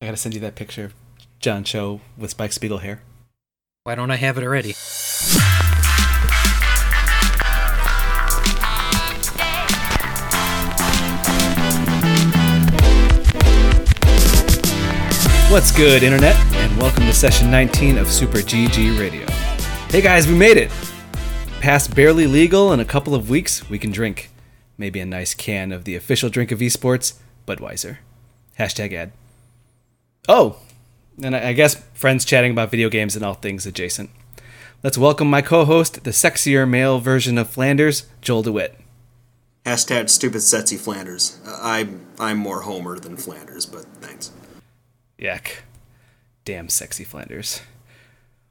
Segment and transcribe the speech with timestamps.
[0.00, 0.94] I gotta send you that picture of
[1.40, 3.02] John Cho with Spike Spiegel hair.
[3.82, 4.74] Why don't I have it already?
[15.50, 16.36] What's good, Internet?
[16.54, 19.26] And welcome to session 19 of Super GG Radio.
[19.88, 20.70] Hey guys, we made it!
[21.60, 24.30] Past barely legal, in a couple of weeks, we can drink.
[24.76, 27.14] Maybe a nice can of the official drink of esports,
[27.48, 27.96] Budweiser.
[28.60, 29.10] Hashtag ad.
[30.28, 30.56] Oh,
[31.22, 34.10] and I I guess friends chatting about video games and all things adjacent.
[34.82, 38.78] Let's welcome my co host, the sexier male version of Flanders, Joel DeWitt.
[39.64, 41.40] Hashtag stupid Setsy Flanders.
[41.46, 44.30] Uh, I'm I'm more Homer than Flanders, but thanks.
[45.18, 45.60] Yuck.
[46.44, 47.60] Damn sexy Flanders.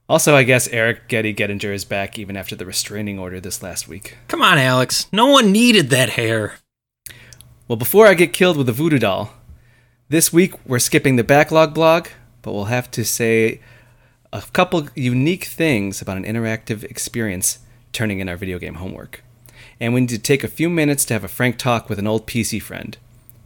[0.09, 3.87] Also, I guess Eric Getty Gettinger is back even after the restraining order this last
[3.87, 4.17] week.
[4.27, 5.07] Come on, Alex.
[5.11, 6.55] No one needed that hair.
[7.67, 9.33] Well, before I get killed with a voodoo doll,
[10.09, 12.07] this week we're skipping the backlog blog,
[12.41, 13.59] but we'll have to say
[14.31, 17.59] a couple unique things about an interactive experience
[17.91, 19.23] turning in our video game homework.
[19.79, 22.07] And we need to take a few minutes to have a frank talk with an
[22.07, 22.97] old PC friend.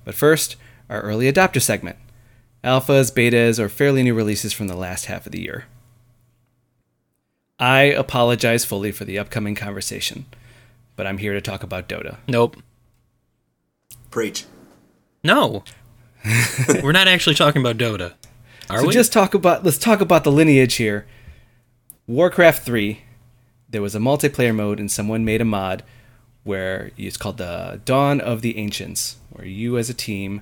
[0.05, 0.55] But first,
[0.89, 1.97] our early adopter segment
[2.63, 5.66] alphas, betas, or fairly new releases from the last half of the year.
[7.57, 10.25] I apologize fully for the upcoming conversation,
[10.95, 12.17] but I'm here to talk about Dota.
[12.28, 12.57] Nope.
[14.11, 14.45] Preach.
[15.23, 15.63] No.
[16.83, 18.14] We're not actually talking about Dota.
[18.69, 18.94] Are so we?
[18.94, 21.05] just talk about let's talk about the lineage here.
[22.08, 23.02] Warcraft 3,
[23.69, 25.83] there was a multiplayer mode and someone made a mod
[26.44, 30.41] where it's called the Dawn of the Ancients, where you as a team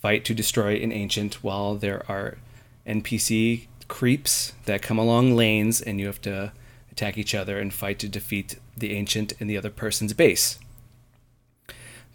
[0.00, 2.38] fight to destroy an ancient while there are
[2.86, 6.52] NPC creeps that come along lanes and you have to
[6.90, 10.58] attack each other and fight to defeat the ancient in the other person's base.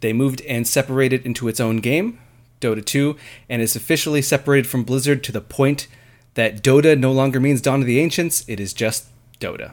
[0.00, 2.18] They moved and separated into its own game,
[2.64, 3.16] Dota 2,
[3.48, 5.86] and is officially separated from Blizzard to the point
[6.34, 9.06] that Dota no longer means Dawn of the Ancients, it is just
[9.38, 9.72] Dota.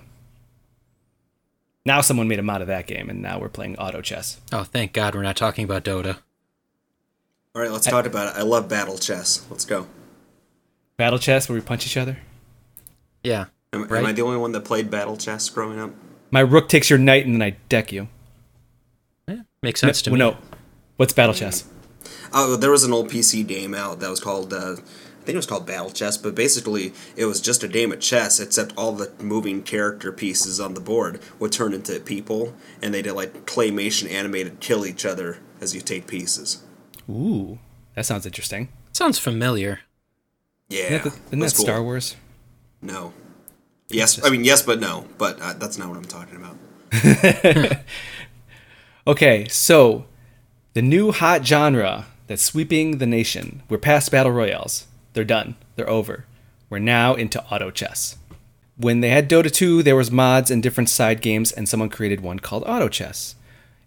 [1.85, 4.39] Now someone made a mod of that game, and now we're playing auto chess.
[4.51, 6.17] oh, thank God we're not talking about Dota.
[7.55, 8.39] All right, let's talk about it.
[8.39, 9.45] I love battle chess.
[9.49, 9.87] Let's go.
[10.97, 12.17] Battle chess where we punch each other.
[13.23, 13.45] Yeah.
[13.73, 13.99] Am, Right.
[13.99, 15.91] am I the only one that played battle chess growing up?
[16.29, 18.07] My rook takes your knight, and then I deck you.
[19.27, 19.41] yeah.
[19.63, 20.17] Makes sense to me.
[20.19, 20.37] no.
[20.97, 21.65] What's battle chess?
[22.33, 24.53] Oh, there was an old PC game out that was called.
[24.53, 27.91] Uh, I think it was called Battle Chess, but basically it was just a game
[27.91, 32.55] of chess, except all the moving character pieces on the board would turn into people,
[32.81, 36.63] and they did like claymation animated kill each other as you take pieces.
[37.07, 37.59] Ooh,
[37.95, 38.69] that sounds interesting.
[38.93, 39.81] Sounds familiar.
[40.69, 41.65] Yeah, Isn't that, the- isn't that that's cool.
[41.65, 42.15] Star Wars?
[42.81, 43.13] No.
[43.89, 45.05] Yes, I mean yes, but no.
[45.19, 47.77] But uh, that's not what I'm talking about.
[49.07, 50.05] Okay, so
[50.73, 53.61] the new hot genre that's sweeping the nation.
[53.67, 54.87] We're past battle royales.
[55.11, 55.57] They're done.
[55.75, 56.23] They're over.
[56.69, 58.17] We're now into auto chess.
[58.77, 62.21] When they had Dota 2, there was mods and different side games, and someone created
[62.21, 63.35] one called Auto Chess.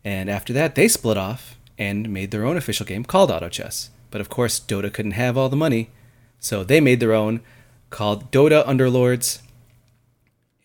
[0.05, 3.89] And after that, they split off and made their own official game called Auto Chess.
[4.11, 5.89] But of course, Dota couldn't have all the money,
[6.39, 7.41] so they made their own
[7.89, 9.41] called Dota Underlords.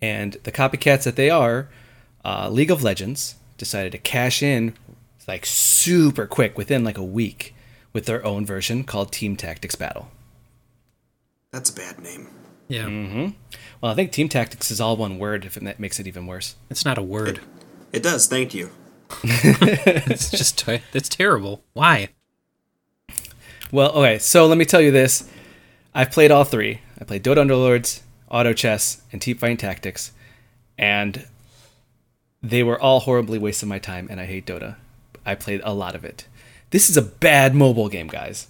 [0.02, 1.70] And the copycats that they are,
[2.26, 4.74] uh, League of Legends decided to cash in
[5.30, 7.56] like super quick within like a week
[7.94, 10.10] with their own version called Team Tactics Battle.
[11.52, 12.28] That's a bad name.
[12.68, 12.86] Yeah.
[12.86, 13.30] Mm-hmm.
[13.82, 16.56] Well, I think Team Tactics is all one word, if that makes it even worse.
[16.70, 17.42] It's not a word.
[17.92, 18.28] It does.
[18.28, 18.70] Thank you.
[19.24, 20.64] it's just,
[20.94, 21.64] it's terrible.
[21.74, 22.10] Why?
[23.72, 25.28] Well, okay, so let me tell you this.
[25.94, 26.82] I've played all three.
[27.02, 30.12] I played Dota Underlords, Auto Chess, and Team Fighting Tactics,
[30.78, 31.26] and
[32.42, 34.76] they were all horribly waste of my time, and I hate Dota.
[35.26, 36.28] I played a lot of it.
[36.72, 38.48] This is a bad mobile game, guys.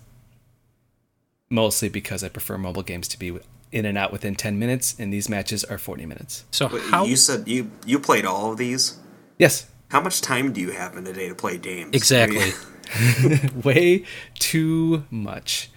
[1.50, 3.38] Mostly because I prefer mobile games to be
[3.72, 6.46] in and out within 10 minutes, and these matches are 40 minutes.
[6.52, 8.98] So But how you said you you played all of these.
[9.38, 11.92] Yes, How much time do you have in a day to play games?
[11.94, 12.52] exactly?
[13.64, 14.04] Way
[14.38, 15.70] too much.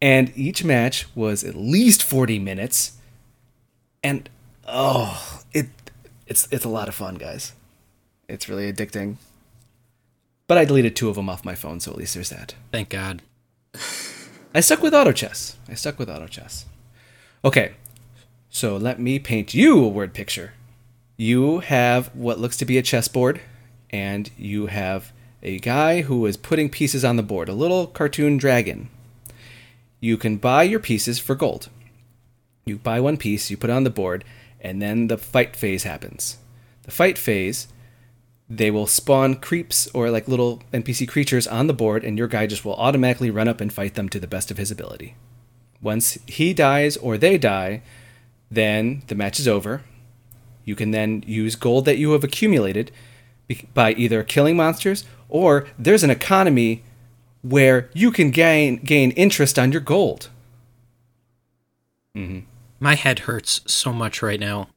[0.00, 2.92] And each match was at least 40 minutes.
[4.02, 4.28] And
[4.66, 5.66] oh, it
[6.26, 7.52] it's it's a lot of fun, guys.
[8.28, 9.16] It's really addicting.
[10.50, 12.56] But I deleted two of them off my phone, so at least there's that.
[12.72, 13.22] Thank God.
[14.52, 15.56] I stuck with auto chess.
[15.68, 16.66] I stuck with auto chess.
[17.44, 17.74] Okay.
[18.48, 20.54] So let me paint you a word picture.
[21.16, 23.40] You have what looks to be a chessboard,
[23.90, 28.36] and you have a guy who is putting pieces on the board, a little cartoon
[28.36, 28.90] dragon.
[30.00, 31.68] You can buy your pieces for gold.
[32.64, 34.24] You buy one piece, you put it on the board,
[34.60, 36.38] and then the fight phase happens.
[36.82, 37.68] The fight phase,
[38.50, 42.48] they will spawn creeps or like little NPC creatures on the board, and your guy
[42.48, 45.14] just will automatically run up and fight them to the best of his ability.
[45.80, 47.80] Once he dies or they die,
[48.50, 49.82] then the match is over.
[50.64, 52.90] You can then use gold that you have accumulated
[53.72, 56.82] by either killing monsters or there's an economy
[57.42, 60.28] where you can gain gain interest on your gold.
[62.16, 62.40] Mm-hmm.
[62.80, 64.68] My head hurts so much right now.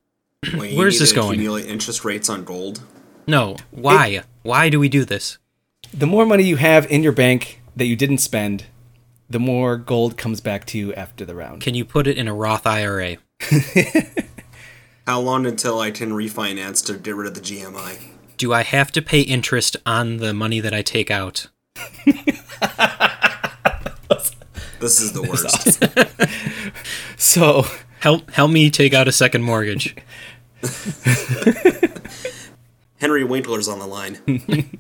[0.56, 1.32] Wait, Where's this to going?
[1.34, 2.82] Accumulate interest rates on gold.
[3.28, 4.24] No, why?
[4.42, 5.38] why do we do this?
[5.94, 8.66] The more money you have in your bank that you didn't spend,
[9.30, 11.62] the more gold comes back to you after the round.
[11.62, 13.18] Can you put it in a Roth IRA?
[15.08, 18.10] How long until I can refinance to get rid of the GMI?
[18.38, 21.48] Do I have to pay interest on the money that I take out?
[24.80, 25.82] This is the worst.
[27.18, 27.66] So,
[28.04, 29.96] Help help me take out a second mortgage.
[33.04, 34.18] Henry Winkler's on the line.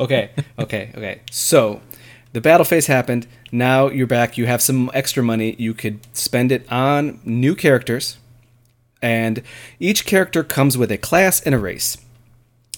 [0.00, 1.20] okay, okay, okay.
[1.30, 1.82] So,
[2.32, 3.26] the battle phase happened.
[3.52, 4.38] Now you're back.
[4.38, 5.54] You have some extra money.
[5.58, 8.16] You could spend it on new characters.
[9.02, 9.42] And
[9.78, 11.98] each character comes with a class and a race.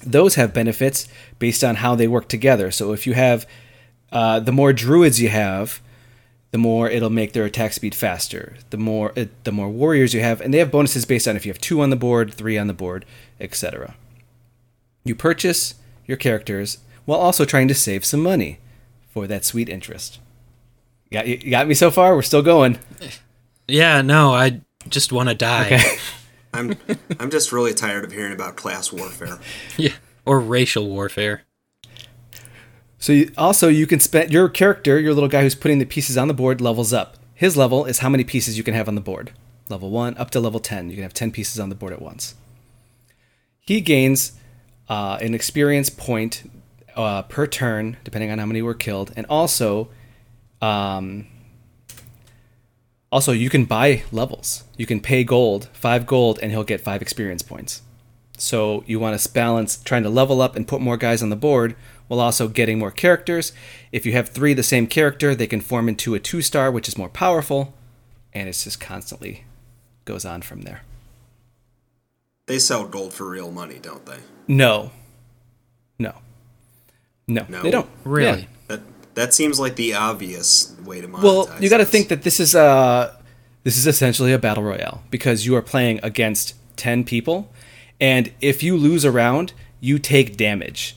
[0.04, 1.06] Those have benefits
[1.38, 2.72] based on how they work together.
[2.72, 3.46] So, if you have
[4.10, 5.80] uh, the more druids you have,
[6.50, 8.56] the more it'll make their attack speed faster.
[8.70, 11.46] The more it, the more warriors you have, and they have bonuses based on if
[11.46, 13.04] you have two on the board, three on the board,
[13.38, 13.94] etc.
[15.04, 15.74] You purchase
[16.06, 18.58] your characters while also trying to save some money
[19.10, 20.18] for that sweet interest.
[21.10, 22.14] You got, you got me so far?
[22.14, 22.78] We're still going.
[23.66, 24.60] Yeah, no, I
[24.90, 25.64] just want to die.
[25.66, 25.96] Okay.
[26.52, 26.76] I'm
[27.18, 29.38] I'm just really tired of hearing about class warfare.
[29.78, 29.94] Yeah.
[30.26, 31.44] Or racial warfare.
[32.98, 36.18] So you, also you can spend your character, your little guy who's putting the pieces
[36.18, 37.16] on the board, levels up.
[37.34, 39.32] His level is how many pieces you can have on the board.
[39.70, 42.02] Level one up to level ten, you can have ten pieces on the board at
[42.02, 42.34] once.
[43.60, 44.32] He gains
[44.88, 46.50] uh, an experience point
[46.96, 49.88] uh, per turn, depending on how many were killed, and also,
[50.60, 51.26] um,
[53.10, 54.64] also you can buy levels.
[54.76, 57.82] You can pay gold, five gold, and he'll get five experience points.
[58.36, 61.36] So you want to balance trying to level up and put more guys on the
[61.36, 61.76] board
[62.08, 63.52] while also getting more characters.
[63.92, 66.88] If you have three the same character, they can form into a two star, which
[66.88, 67.75] is more powerful,
[68.32, 69.44] and it's just constantly
[70.04, 70.82] goes on from there.
[72.46, 74.19] They sell gold for real money, don't they?
[74.46, 74.91] No.
[75.99, 76.14] No.
[77.26, 77.46] No.
[77.49, 77.62] No?
[77.62, 77.88] They don't.
[78.05, 78.41] Really?
[78.41, 78.46] Yeah.
[78.69, 78.81] That
[79.14, 81.23] that seems like the obvious way to monetize.
[81.23, 83.17] Well, you got to think that this is uh
[83.62, 87.50] this is essentially a battle royale because you are playing against 10 people
[87.99, 90.96] and if you lose a round, you take damage.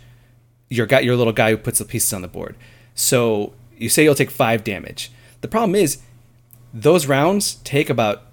[0.67, 2.55] Your guy your little guy who puts the pieces on the board.
[2.93, 5.11] So, you say you'll take 5 damage.
[5.41, 5.99] The problem is
[6.73, 8.23] those rounds take about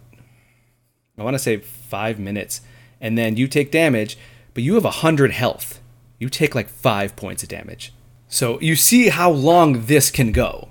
[1.17, 2.61] I want to say 5 minutes
[3.05, 4.17] and then you take damage,
[4.55, 5.81] but you have 100 health.
[6.19, 7.93] You take like 5 points of damage.
[8.29, 10.71] So, you see how long this can go.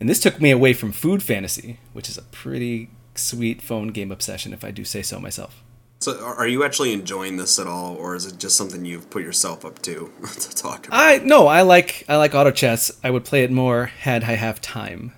[0.00, 4.10] And this took me away from Food Fantasy, which is a pretty sweet phone game
[4.10, 5.62] obsession, if I do say so myself.
[6.00, 9.08] So, are are you actually enjoying this at all, or is it just something you've
[9.08, 10.98] put yourself up to to talk about?
[10.98, 12.90] I no, I like I like auto chess.
[13.04, 15.12] I would play it more had I have time.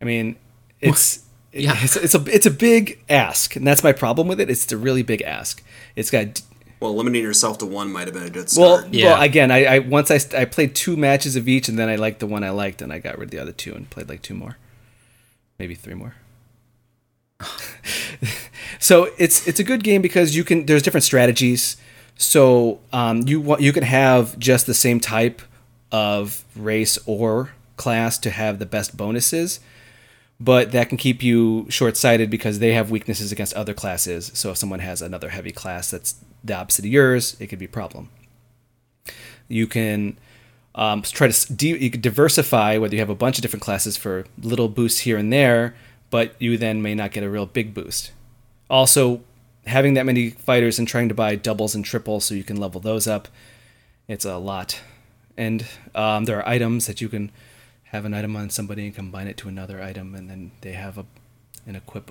[0.00, 0.36] I mean,
[0.80, 1.74] it's Yeah.
[1.82, 4.48] it's, it's a it's a big ask, and that's my problem with it.
[4.50, 5.62] It's a really big ask.
[5.96, 6.42] It's got
[6.80, 8.86] Well, limiting yourself to one might have been a good well.
[8.90, 9.12] Yeah.
[9.12, 9.50] well again.
[9.50, 12.26] I, I once I, I played two matches of each, and then I liked the
[12.26, 14.34] one I liked, and I got rid of the other two and played like two
[14.34, 14.56] more,
[15.58, 16.14] maybe three more.
[18.78, 21.76] so it's it's a good game because you can there's different strategies.
[22.16, 25.42] So um, you want you can have just the same type
[25.90, 29.60] of race or class to have the best bonuses,
[30.42, 34.32] but that can keep you short sighted because they have weaknesses against other classes.
[34.34, 37.66] So if someone has another heavy class that's the opposite of yours, it could be
[37.66, 38.10] a problem.
[39.46, 40.18] You can
[40.74, 43.96] um, try to de- you can diversify whether you have a bunch of different classes
[43.96, 45.76] for little boosts here and there,
[46.10, 48.10] but you then may not get a real big boost.
[48.68, 49.20] Also,
[49.66, 52.80] having that many fighters and trying to buy doubles and triples so you can level
[52.80, 53.28] those up,
[54.08, 54.80] it's a lot.
[55.36, 57.30] And um, there are items that you can
[57.92, 60.98] have an item on somebody and combine it to another item, and then they have
[60.98, 61.06] a
[61.66, 62.10] an equip.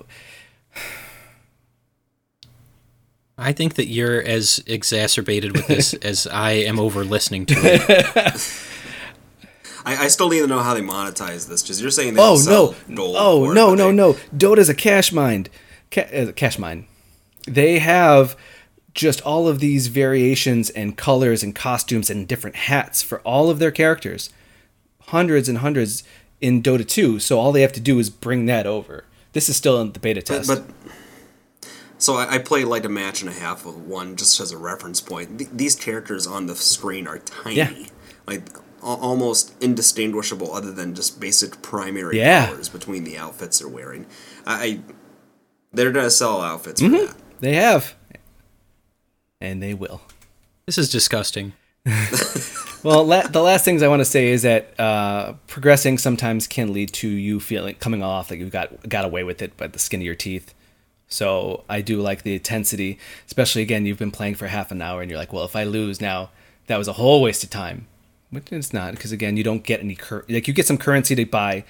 [3.38, 8.62] I think that you're as exacerbated with this as I am over listening to it.
[9.84, 11.62] I, I still need to know how they monetize this.
[11.62, 12.94] Because you're saying they Oh sell no!
[12.94, 13.74] gold Oh for no!
[13.74, 13.86] No!
[13.88, 14.16] they- No!
[14.36, 15.46] Dota's a cash mine.
[15.90, 16.86] Ca- uh, cash mine.
[17.48, 18.36] They have
[18.94, 23.58] just all of these variations and colors and costumes and different hats for all of
[23.58, 24.30] their characters.
[25.08, 26.02] Hundreds and hundreds
[26.40, 27.18] in Dota 2.
[27.18, 29.04] So all they have to do is bring that over.
[29.32, 30.48] This is still in the beta test.
[30.48, 30.64] but
[31.98, 34.58] so I, I played like a match and a half of one just as a
[34.58, 35.38] reference point.
[35.38, 37.56] Th- these characters on the screen are tiny.
[37.56, 37.72] Yeah.
[38.26, 38.48] Like
[38.82, 42.48] al- almost indistinguishable other than just basic primary Yeah.
[42.48, 44.06] colors between the outfits they're wearing.
[44.46, 44.80] I, I
[45.72, 47.06] they're gonna sell outfits Mm-hmm.
[47.06, 47.16] that.
[47.40, 47.94] They have.
[49.40, 50.02] And they will.
[50.66, 51.52] This is disgusting.
[52.82, 56.72] Well, la- the last things I want to say is that uh, progressing sometimes can
[56.72, 59.78] lead to you feeling coming off like you got got away with it by the
[59.78, 60.52] skin of your teeth.
[61.06, 65.00] So I do like the intensity, especially again you've been playing for half an hour
[65.00, 66.30] and you're like, well, if I lose now,
[66.66, 67.86] that was a whole waste of time.
[68.30, 71.14] Which it's not because again you don't get any cur- like you get some currency
[71.14, 71.64] to buy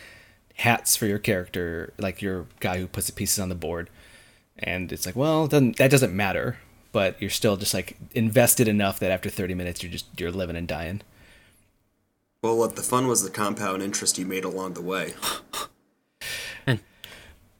[0.54, 3.90] hats for your character, like your guy who puts the pieces on the board,
[4.58, 6.56] and it's like, well, doesn't that doesn't matter.
[6.92, 10.56] But you're still just like invested enough that after 30 minutes you're just you're living
[10.56, 11.00] and dying.
[12.42, 15.14] Well, look, the fun was the compound interest you made along the way.
[16.66, 16.80] And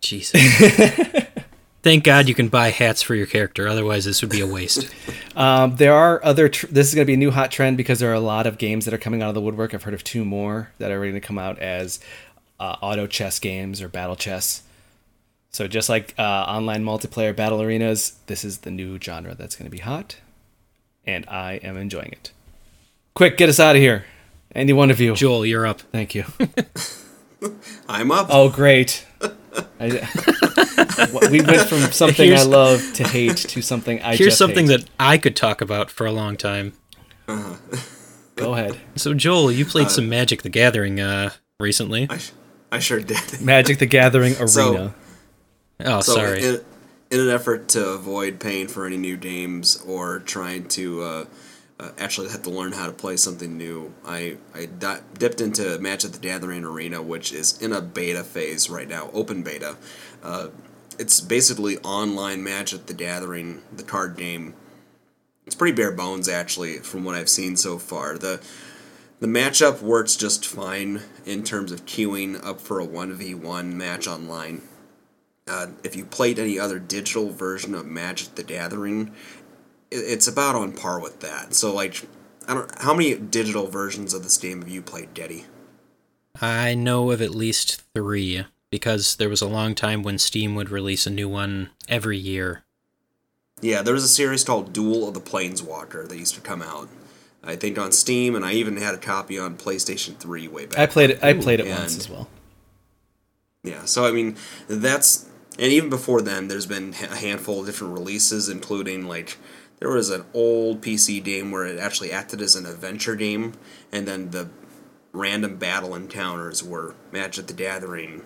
[0.00, 0.40] Jesus.
[1.82, 3.66] Thank God you can buy hats for your character.
[3.66, 4.92] Otherwise, this would be a waste.
[5.34, 6.50] Um, there are other.
[6.50, 8.46] Tr- this is going to be a new hot trend because there are a lot
[8.46, 9.72] of games that are coming out of the woodwork.
[9.72, 12.00] I've heard of two more that are going to come out as
[12.60, 14.62] uh, auto chess games or battle chess.
[15.52, 19.66] So just like uh, online multiplayer battle arenas, this is the new genre that's going
[19.66, 20.16] to be hot,
[21.06, 22.32] and I am enjoying it.
[23.14, 24.06] Quick, get us out of here.
[24.54, 25.14] Any one of you.
[25.14, 25.80] Joel, you're up.
[25.80, 26.24] Thank you.
[27.88, 28.28] I'm up.
[28.30, 29.06] Oh, great.
[29.78, 30.08] I,
[31.30, 34.80] we went from something I love to hate to something I Here's just something hate.
[34.82, 36.72] that I could talk about for a long time.
[38.36, 38.80] Go ahead.
[38.96, 41.30] So, Joel, you played some Magic the Gathering uh,
[41.60, 42.06] recently.
[42.08, 42.20] I,
[42.70, 43.18] I sure did.
[43.42, 44.48] Magic the Gathering Arena.
[44.48, 44.94] So-
[45.84, 46.44] Oh, So sorry.
[46.44, 46.60] In,
[47.10, 51.24] in an effort to avoid paying for any new games or trying to uh,
[51.78, 55.78] uh, actually have to learn how to play something new, I, I di- dipped into
[55.78, 59.76] Magic the Gathering Arena, which is in a beta phase right now, open beta.
[60.22, 60.48] Uh,
[60.98, 64.54] it's basically online Magic the Gathering, the card game.
[65.44, 68.16] It's pretty bare bones, actually, from what I've seen so far.
[68.16, 68.40] The
[69.20, 74.62] the matchup works just fine in terms of queuing up for a 1v1 match online
[75.48, 79.12] uh, if you played any other digital version of Magic the Gathering,
[79.90, 81.54] it, it's about on par with that.
[81.54, 82.06] So, like,
[82.48, 82.70] I don't.
[82.80, 85.44] How many digital versions of this game have you played, Deddy?
[86.40, 90.70] I know of at least three because there was a long time when Steam would
[90.70, 92.64] release a new one every year.
[93.60, 96.88] Yeah, there was a series called Duel of the Planeswalker that used to come out.
[97.44, 100.78] I think on Steam, and I even had a copy on PlayStation Three way back.
[100.78, 101.22] I played it.
[101.22, 102.28] I played it And- once as well.
[103.64, 105.26] Yeah, so I mean, that's
[105.58, 109.38] and even before then, there's been a handful of different releases, including like
[109.78, 113.54] there was an old PC game where it actually acted as an adventure game,
[113.90, 114.48] and then the
[115.12, 118.22] random battle encounters were Magic the Gathering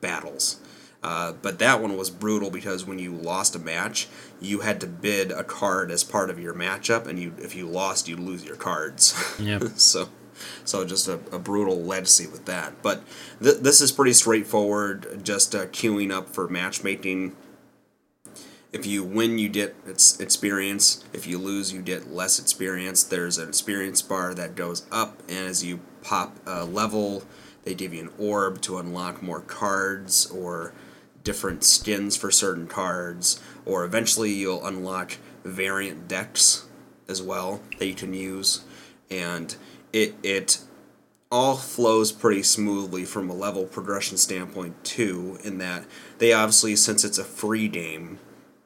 [0.00, 0.60] battles.
[1.02, 4.08] Uh, but that one was brutal because when you lost a match,
[4.40, 7.66] you had to bid a card as part of your matchup, and you if you
[7.66, 9.14] lost, you'd lose your cards.
[9.38, 9.64] Yep.
[9.76, 10.08] so
[10.64, 12.82] so just a, a brutal legacy with that.
[12.82, 13.02] But
[13.42, 17.34] th- this is pretty straightforward just uh, queuing up for matchmaking.
[18.72, 21.04] If you win you get its experience.
[21.12, 23.02] If you lose you get less experience.
[23.02, 27.22] There's an experience bar that goes up and as you pop a level
[27.62, 30.74] they give you an orb to unlock more cards or
[31.22, 36.66] different skins for certain cards or eventually you'll unlock variant decks
[37.08, 38.64] as well that you can use.
[39.10, 39.54] And
[39.94, 40.58] it it
[41.32, 45.84] all flows pretty smoothly from a level progression standpoint too in that
[46.18, 48.18] they obviously since it's a free game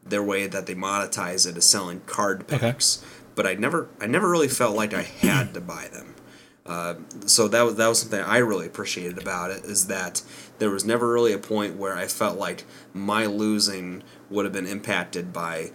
[0.04, 2.58] their way that they monetize it is selling card Okay.
[2.58, 3.04] packs
[3.34, 6.14] but i never i never really felt like i had to buy them
[6.66, 10.20] uh, so that was that was something I really appreciated about it is that
[10.58, 14.66] there was never really a point where I felt like my losing would have been
[14.66, 15.70] impacted by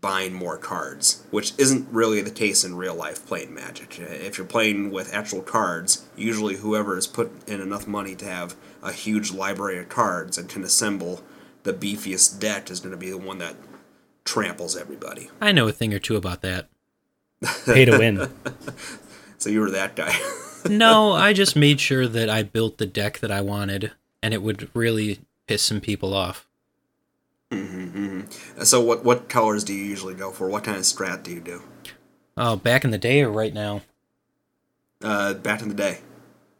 [0.00, 3.98] buying more cards, which isn't really the case in real life playing Magic.
[3.98, 8.54] If you're playing with actual cards, usually whoever has put in enough money to have
[8.82, 11.22] a huge library of cards and can assemble
[11.64, 13.56] the beefiest deck is going to be the one that
[14.24, 15.30] tramples everybody.
[15.40, 16.68] I know a thing or two about that.
[17.66, 18.28] Pay to win.
[19.38, 20.14] So you were that guy.
[20.68, 24.42] No, I just made sure that I built the deck that I wanted, and it
[24.42, 26.47] would really piss some people off.
[28.62, 30.48] So what what colors do you usually go for?
[30.48, 31.62] What kind of strat do you do?
[32.36, 33.82] Oh, back in the day or right now?
[35.02, 35.98] Uh, back in the day.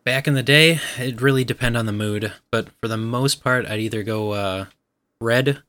[0.04, 3.66] Back in the day, it really depend on the mood, but for the most part,
[3.66, 4.66] I'd either go uh,
[5.20, 5.62] red,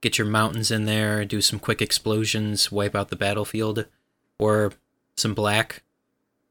[0.00, 3.86] get your mountains in there, do some quick explosions, wipe out the battlefield,
[4.38, 4.72] or
[5.16, 5.82] some black,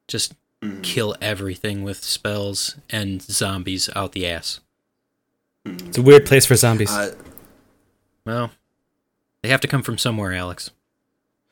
[0.08, 0.34] just
[0.82, 4.60] kill everything with spells and zombies out the ass.
[5.66, 6.92] It's a weird place for zombies.
[6.92, 7.16] Uh,
[8.30, 8.52] Well,
[9.42, 10.70] they have to come from somewhere, Alex.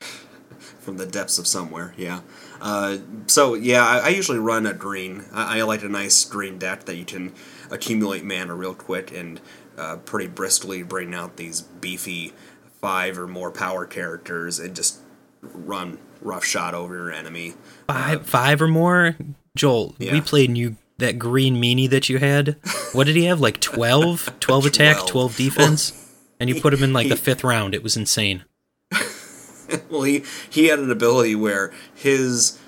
[0.78, 1.92] from the depths of somewhere.
[1.96, 2.20] Yeah.
[2.60, 5.24] Uh, so yeah, I, I, usually run a green.
[5.32, 7.32] I, I, like a nice green deck that you can
[7.68, 9.40] accumulate mana real quick and
[9.76, 12.32] uh, pretty briskly bring out these beefy
[12.80, 15.00] five or more power characters and just
[15.42, 17.54] run rough shot over your enemy.
[17.88, 19.16] Five, uh, five or more.
[19.56, 20.12] Joel, yeah.
[20.12, 22.56] we played you that green meanie that you had.
[22.92, 23.40] What did he have?
[23.40, 24.34] Like 12?
[24.40, 25.92] 12 attack, 12 defense?
[25.92, 26.04] Well,
[26.40, 27.74] and you put him in like he, the fifth round.
[27.74, 28.44] It was insane.
[29.90, 32.58] well, he, he had an ability where his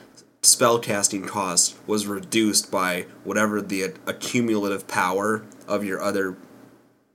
[0.43, 6.37] spellcasting cost was reduced by whatever the accumulative power of your other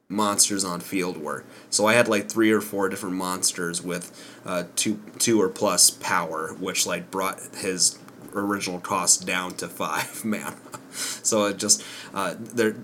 [0.08, 1.44] monsters on field were.
[1.70, 4.12] So I had like three or four different monsters with
[4.46, 7.98] uh, two two or plus power, which like brought his
[8.34, 10.56] original cost down to five mana.
[10.92, 11.84] so it just
[12.14, 12.76] uh, there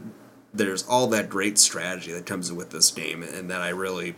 [0.54, 4.16] there's all that great strategy that comes with this game, and that I really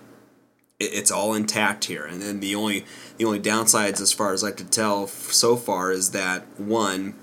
[0.79, 2.05] it's all intact here.
[2.05, 2.85] And then the only
[3.17, 7.15] the only downsides, as far as I could tell so far, is that one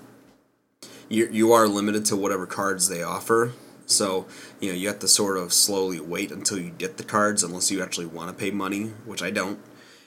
[1.08, 3.52] you you are limited to whatever cards they offer.
[3.86, 4.26] So
[4.60, 7.70] you know you have to sort of slowly wait until you get the cards, unless
[7.70, 9.58] you actually want to pay money, which I don't.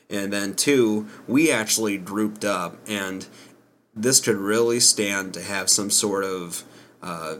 [0.09, 3.25] And then two, we actually grouped up, and
[3.95, 6.63] this could really stand to have some sort of
[7.01, 7.37] uh,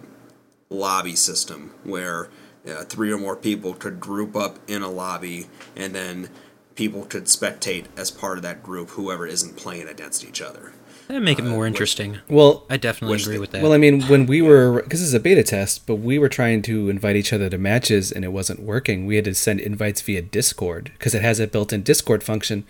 [0.74, 2.30] lobby system where
[2.68, 6.30] uh, three or more people could group up in a lobby and then
[6.76, 10.74] people could spectate as part of that group whoever isn't playing against each other.
[11.08, 12.14] That'd make it more uh, interesting.
[12.14, 13.62] Which, well, I definitely agree with that.
[13.62, 16.30] Well, I mean, when we were because this is a beta test, but we were
[16.30, 19.06] trying to invite each other to matches and it wasn't working.
[19.06, 22.66] We had to send invites via Discord because it has a built-in Discord function,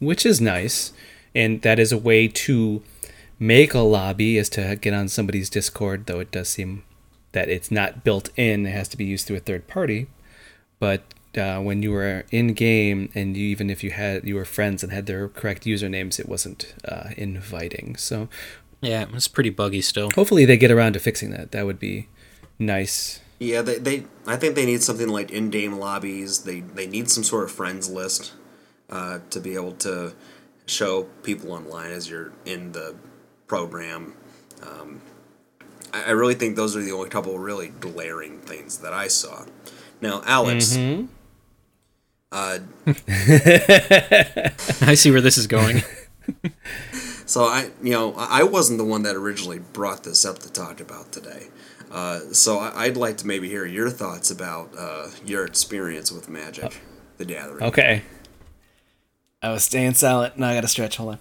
[0.00, 0.92] which is nice,
[1.34, 2.82] and that is a way to
[3.38, 6.82] make a lobby is to get on somebody's Discord, though it does seem
[7.36, 8.64] that it's not built in.
[8.64, 10.06] It has to be used through a third party.
[10.78, 11.02] But
[11.36, 14.82] uh, when you were in game, and you, even if you had you were friends
[14.82, 17.94] and had their correct usernames, it wasn't uh, inviting.
[17.96, 18.30] So
[18.80, 20.10] yeah, it was pretty buggy still.
[20.14, 21.52] Hopefully, they get around to fixing that.
[21.52, 22.08] That would be
[22.58, 23.20] nice.
[23.38, 26.44] Yeah, they, they I think they need something like in-game lobbies.
[26.44, 28.32] They they need some sort of friends list
[28.88, 30.14] uh, to be able to
[30.64, 32.96] show people online as you're in the
[33.46, 34.14] program.
[34.62, 35.02] Um,
[35.96, 39.44] I, I really think those are the only couple really glaring things that I saw.
[40.00, 40.76] Now, Alex.
[40.76, 41.06] Mm-hmm.
[42.32, 42.58] Uh,
[44.86, 45.82] I see where this is going.
[47.26, 50.80] so I, you know, I wasn't the one that originally brought this up to talk
[50.80, 51.48] about today.
[51.90, 56.28] Uh, so I, would like to maybe hear your thoughts about uh, your experience with
[56.28, 56.80] Magic,
[57.16, 57.62] the Gathering.
[57.62, 58.02] Okay.
[59.40, 60.36] I was staying silent.
[60.36, 60.96] Now I got to stretch.
[60.96, 61.18] Hold on.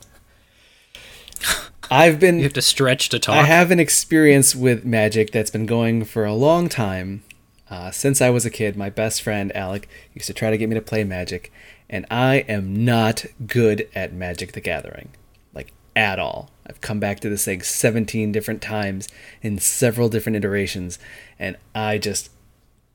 [1.90, 2.38] I've been.
[2.38, 3.36] You have to stretch to talk.
[3.36, 7.24] I have an experience with magic that's been going for a long time.
[7.70, 10.70] Uh, since I was a kid, my best friend Alec used to try to get
[10.70, 11.52] me to play Magic,
[11.90, 15.10] and I am not good at Magic the Gathering,
[15.54, 16.52] like at all.
[16.68, 19.08] I've come back to this thing 17 different times
[19.42, 21.00] in several different iterations,
[21.40, 22.30] and I just,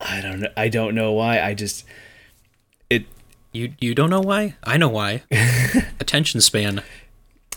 [0.00, 1.40] I don't know, I don't know why.
[1.40, 1.84] I just,
[2.88, 3.06] it.
[3.52, 4.54] You you don't know why?
[4.62, 5.24] I know why.
[6.00, 6.84] Attention span.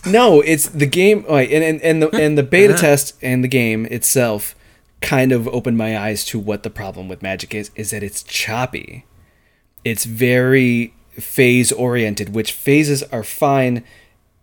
[0.06, 1.24] No, it's the game.
[1.28, 2.80] Right, and, and, and the and the beta uh-huh.
[2.80, 4.54] test and the game itself
[5.00, 7.70] kind of opened my eyes to what the problem with Magic is.
[7.74, 9.04] Is that it's choppy.
[9.84, 13.84] It's very phase oriented, which phases are fine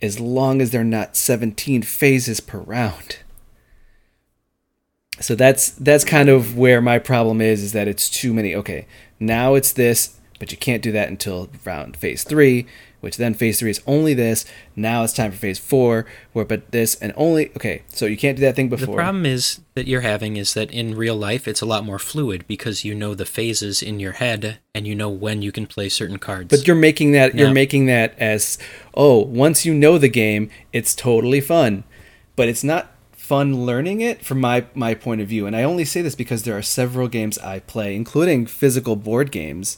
[0.01, 3.19] as long as they're not 17 phases per round.
[5.19, 8.55] So that's that's kind of where my problem is is that it's too many.
[8.55, 8.87] Okay,
[9.19, 12.65] now it's this, but you can't do that until round phase 3
[13.01, 14.45] which then phase three is only this.
[14.75, 17.81] Now it's time for phase four, where but this and only okay.
[17.89, 18.85] So you can't do that thing before.
[18.87, 21.99] The problem is that you're having is that in real life it's a lot more
[21.99, 25.67] fluid because you know the phases in your head and you know when you can
[25.67, 26.49] play certain cards.
[26.49, 28.57] But you're making that now, you're making that as
[28.93, 31.83] oh once you know the game it's totally fun,
[32.35, 35.47] but it's not fun learning it from my my point of view.
[35.47, 39.31] And I only say this because there are several games I play, including physical board
[39.31, 39.77] games,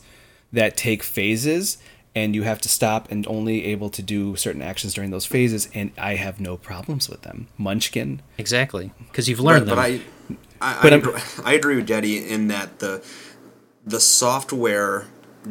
[0.51, 1.77] that take phases
[2.15, 5.67] and you have to stop and only able to do certain actions during those phases
[5.73, 7.47] and i have no problems with them.
[7.57, 8.21] Munchkin.
[8.37, 8.91] Exactly.
[9.07, 9.99] Because you've learned but, them.
[10.29, 13.05] But i I, but I, agree, I agree with Jetty in that the
[13.85, 15.07] the software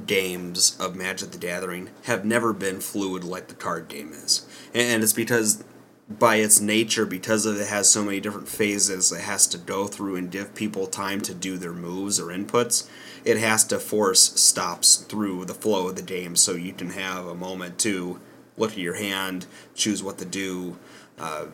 [0.06, 4.46] games of magic the gathering have never been fluid like the card game is.
[4.72, 5.64] And it's because
[6.08, 10.16] by its nature because it has so many different phases it has to go through
[10.16, 12.88] and give people time to do their moves or inputs
[13.24, 17.26] it has to force stops through the flow of the game so you can have
[17.26, 18.20] a moment to
[18.56, 20.78] look at your hand, choose what to do,
[21.18, 21.46] uh,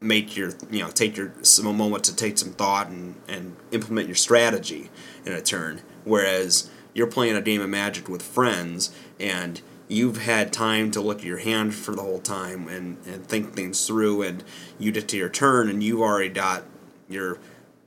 [0.00, 4.06] make your you know take your some moment to take some thought and and implement
[4.06, 4.90] your strategy
[5.24, 5.80] in a turn.
[6.04, 11.18] Whereas you're playing a game of Magic with friends and you've had time to look
[11.18, 14.42] at your hand for the whole time and, and think things through and
[14.78, 16.64] you get to your turn and you've already got
[17.08, 17.38] your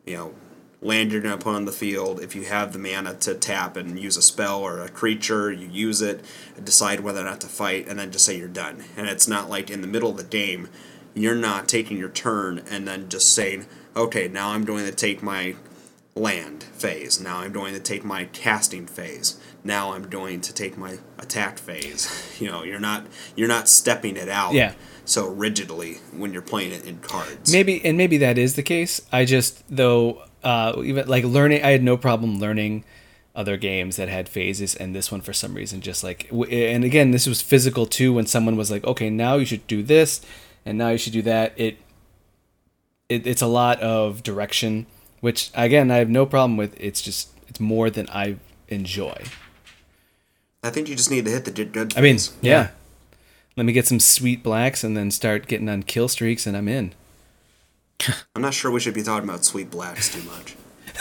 [0.06, 0.34] you know
[0.82, 2.22] land put on the field.
[2.22, 5.68] If you have the mana to tap and use a spell or a creature you
[5.68, 6.24] use it
[6.64, 8.86] decide whether or not to fight and then just say you're done.
[8.96, 10.70] And it's not like in the middle of the game
[11.14, 15.22] you're not taking your turn and then just saying okay now i'm going to take
[15.22, 15.56] my
[16.16, 17.20] land phase.
[17.20, 19.38] Now i'm going to take my casting phase
[19.70, 22.10] now I'm going to take my attack phase.
[22.42, 23.06] You know, you're not
[23.38, 24.74] you're not stepping it out Yeah.
[25.06, 27.52] so rigidly when you're playing it in cards.
[27.52, 29.02] Maybe and maybe that is the case.
[29.12, 32.84] I just though uh, even like learning, I had no problem learning
[33.36, 36.84] other games that had phases, and this one for some reason just like w- and
[36.84, 38.14] again this was physical too.
[38.14, 40.22] When someone was like, okay, now you should do this,
[40.66, 41.54] and now you should do that.
[41.58, 41.78] It,
[43.10, 44.88] it it's a lot of direction,
[45.20, 46.74] which again I have no problem with.
[46.80, 48.38] It's just it's more than I
[48.70, 49.24] enjoy.
[50.64, 52.34] I think you just need to hit the good good I mean, phase.
[52.42, 52.70] yeah.
[53.56, 56.68] Let me get some sweet blacks and then start getting on kill streaks, and I'm
[56.68, 56.94] in.
[58.36, 60.56] I'm not sure we should be talking about sweet blacks too much.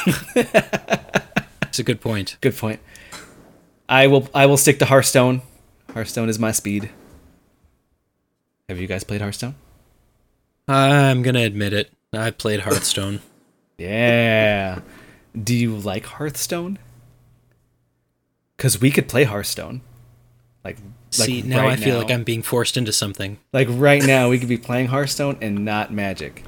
[1.68, 2.36] It's a good point.
[2.40, 2.80] Good point.
[3.88, 4.28] I will.
[4.34, 5.42] I will stick to Hearthstone.
[5.94, 6.90] Hearthstone is my speed.
[8.68, 9.54] Have you guys played Hearthstone?
[10.66, 11.92] I'm gonna admit it.
[12.12, 13.20] I played Hearthstone.
[13.78, 14.80] Yeah.
[15.40, 16.80] Do you like Hearthstone?
[18.58, 19.80] Because we could play Hearthstone.
[20.64, 20.76] Like,
[21.18, 22.02] like See, now right I feel now.
[22.02, 23.38] like I'm being forced into something.
[23.54, 26.44] like right now we could be playing Hearthstone and not Magic.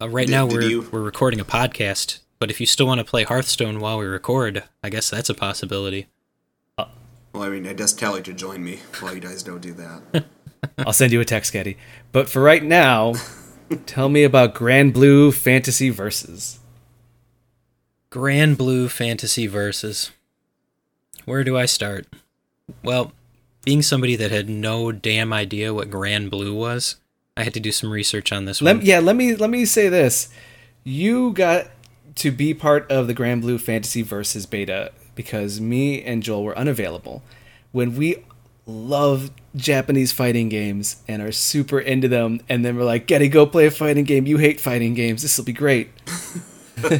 [0.00, 2.86] Uh, right Did- now did we're you- we're recording a podcast, but if you still
[2.86, 6.06] want to play Hearthstone while we record, I guess that's a possibility.
[7.32, 10.24] Well, I mean, I guess Callie to join me while you guys don't do that.
[10.78, 11.76] I'll send you a text, Getty.
[12.12, 13.14] But for right now,
[13.86, 16.58] tell me about Granblue Fantasy Versus.
[18.10, 20.10] Granblue Fantasy Versus.
[21.24, 22.06] Where do I start?
[22.82, 23.12] Well,
[23.64, 26.96] being somebody that had no damn idea what Granblue was,
[27.36, 28.80] I had to do some research on this one.
[28.82, 30.28] Yeah, let me let me say this.
[30.84, 31.68] You got
[32.16, 37.22] to be part of the Granblue Fantasy Versus beta because me and Joel were unavailable.
[37.72, 38.24] When we
[38.66, 43.46] love Japanese fighting games and are super into them, and then we're like, Getty, go
[43.46, 44.26] play a fighting game.
[44.26, 45.22] You hate fighting games.
[45.22, 45.90] This will be great.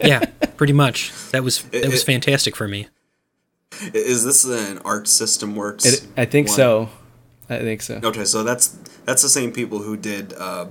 [0.00, 0.24] yeah,
[0.56, 1.12] pretty much.
[1.30, 2.88] That was that was fantastic for me.
[3.94, 5.84] Is this an Arc System Works?
[5.84, 6.56] It, I think one?
[6.56, 6.88] so.
[7.50, 8.00] I think so.
[8.02, 8.68] Okay, so that's
[9.04, 10.66] that's the same people who did uh,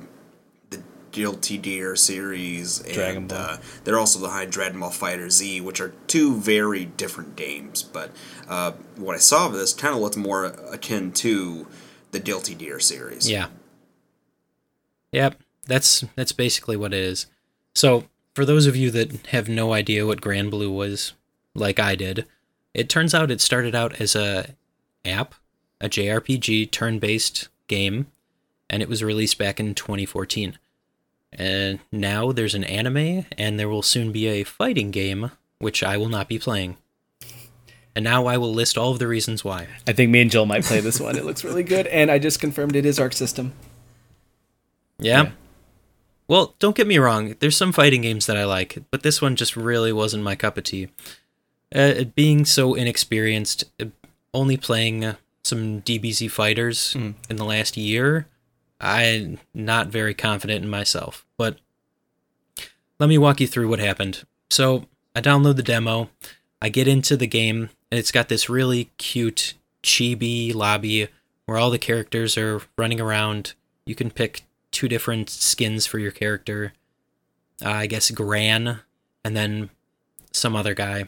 [0.70, 3.38] the Guilty Gear series, and Ball.
[3.38, 7.82] Uh, they're also behind Dragon Ball Fighter Z, which are two very different games.
[7.82, 8.12] But
[8.48, 11.67] uh, what I saw of this kind of looked more akin to
[12.12, 13.30] the Guilty Gear series.
[13.30, 13.48] Yeah.
[15.12, 17.26] Yep, that's that's basically what it is.
[17.74, 21.13] So, for those of you that have no idea what Granblue was,
[21.56, 22.26] like I did,
[22.73, 24.56] it turns out it started out as a
[25.06, 25.36] app,
[25.82, 28.08] a JRPG turn-based game,
[28.69, 30.58] and it was released back in 2014.
[31.34, 35.97] And now there's an anime, and there will soon be a fighting game, which I
[35.97, 36.77] will not be playing.
[37.95, 39.67] And now I will list all of the reasons why.
[39.88, 41.17] I think me and Jill might play this one.
[41.17, 43.53] It looks really good, and I just confirmed it is Arc System.
[44.99, 45.23] Yeah.
[45.23, 45.32] Yeah.
[46.27, 47.36] Well, don't get me wrong.
[47.39, 50.58] There's some fighting games that I like, but this one just really wasn't my cup
[50.58, 50.89] of tea.
[51.73, 53.86] Uh, being so inexperienced, uh,
[54.34, 57.15] only playing some DBZ fighters Mm.
[57.30, 58.27] in the last year,
[58.80, 61.25] I'm not very confident in myself.
[61.38, 61.58] But
[62.99, 64.23] let me walk you through what happened.
[64.49, 66.10] So I download the demo,
[66.62, 69.53] I get into the game, and it's got this really cute
[69.84, 71.08] chibi lobby
[71.45, 73.53] where all the characters are running around.
[73.86, 76.73] You can pick two different skins for your character.
[77.63, 78.80] Uh, I guess Gran,
[79.23, 79.69] and then
[80.32, 81.06] some other guy.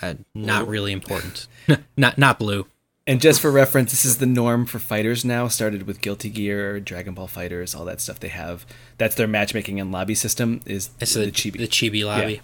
[0.00, 1.46] Uh, not really important.
[1.96, 2.66] not not blue.
[3.06, 5.48] And just for reference, this is the norm for fighters now.
[5.48, 8.64] Started with Guilty Gear, Dragon Ball Fighters, all that stuff they have.
[8.98, 10.60] That's their matchmaking and lobby system.
[10.64, 11.58] Is It's the, the, chibi?
[11.58, 12.34] the chibi lobby.
[12.34, 12.40] Yeah.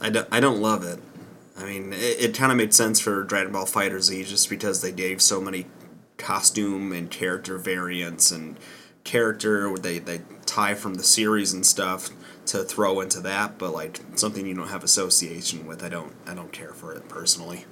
[0.00, 0.98] I don't, I don't love it.
[1.56, 4.82] I mean, it, it kind of made sense for Dragon Ball Fighter Z just because
[4.82, 5.66] they gave so many
[6.16, 8.58] costume and character variants and
[9.04, 12.10] character they they tie from the series and stuff
[12.46, 16.34] to throw into that, but like something you don't have association with, I don't I
[16.34, 17.64] don't care for it personally.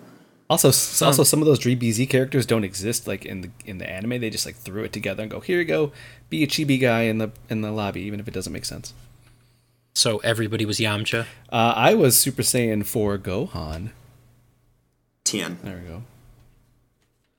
[0.50, 3.88] Also, s- also some of those DBZ characters don't exist like in the in the
[3.88, 4.20] anime.
[4.20, 5.92] They just like threw it together and go, "Here you go,
[6.28, 8.92] be a chibi guy in the in the lobby," even if it doesn't make sense.
[9.94, 11.26] So everybody was Yamcha.
[11.50, 13.90] Uh, I was Super Saiyan for Gohan.
[15.24, 15.58] Tien.
[15.62, 16.02] There we go.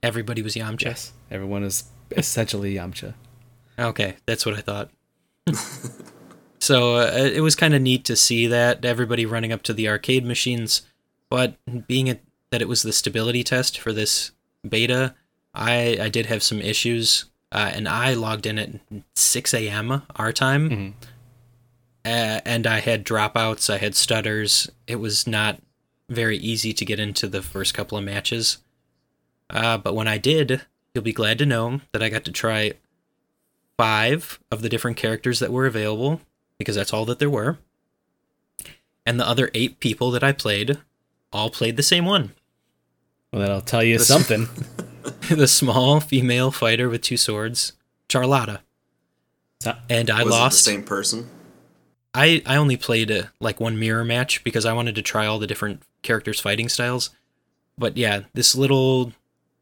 [0.01, 0.83] Everybody was Yamcha.
[0.85, 3.13] Yes, everyone is essentially Yamcha.
[3.77, 4.89] Okay, that's what I thought.
[6.59, 9.87] so uh, it was kind of neat to see that everybody running up to the
[9.89, 10.81] arcade machines,
[11.29, 11.55] but
[11.87, 14.31] being it that it was the stability test for this
[14.67, 15.15] beta,
[15.53, 18.69] I I did have some issues, uh, and I logged in at
[19.15, 20.03] 6 a.m.
[20.15, 20.93] our time, Mhm.
[22.05, 24.69] uh, and I had dropouts, I had stutters.
[24.87, 25.61] It was not
[26.09, 28.59] very easy to get into the first couple of matches.
[29.49, 30.61] Uh, but when I did,
[30.93, 32.73] you'll be glad to know that I got to try
[33.77, 36.21] five of the different characters that were available,
[36.57, 37.57] because that's all that there were.
[39.05, 40.77] And the other eight people that I played
[41.31, 42.31] all played the same one
[43.31, 44.47] Well, that'll tell you This- something.
[45.29, 47.73] the small female fighter with two swords,
[48.09, 48.61] Charlotta.
[49.89, 50.63] And I Was it the lost.
[50.63, 51.29] same person?
[52.13, 55.37] I, I only played uh like one mirror match because I wanted to try all
[55.39, 57.09] the different characters' fighting styles.
[57.77, 59.11] But yeah, this little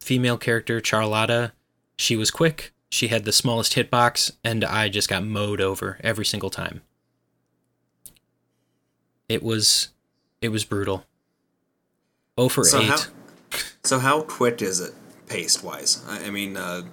[0.01, 1.51] female character, Charlotta,
[1.97, 6.25] she was quick, she had the smallest hitbox, and I just got mowed over every
[6.25, 6.83] single time.
[9.27, 9.87] It was
[10.41, 11.03] it was brutal.
[12.37, 12.85] Oh for So 8.
[12.85, 12.97] how,
[13.83, 14.93] so how quick is it
[15.27, 16.03] paced wise?
[16.07, 16.83] I, I mean, uh,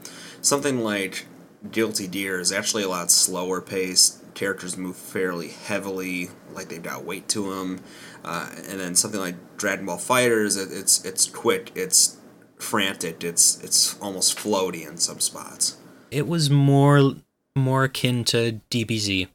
[0.40, 1.26] something like
[1.70, 4.34] Guilty Gear is actually a lot slower paced.
[4.34, 7.80] Characters move fairly heavily, like they've got weight to them.
[8.24, 12.16] Uh, and then something like Dragon Ball Fighters, it, it's it's quick, it's
[12.58, 15.76] frantic, it's it's almost floaty in some spots.
[16.10, 17.14] It was more
[17.56, 19.28] more akin to DBZ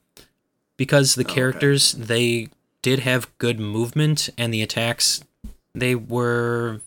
[0.77, 1.33] because the okay.
[1.33, 2.49] characters they
[2.81, 5.23] did have good movement and the attacks
[5.73, 6.81] they were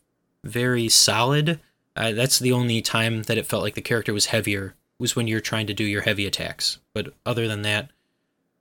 [0.44, 1.60] very solid.
[1.94, 5.26] Uh, that's the only time that it felt like the character was heavier was when
[5.26, 6.78] you're trying to do your heavy attacks.
[6.94, 7.90] But other than that,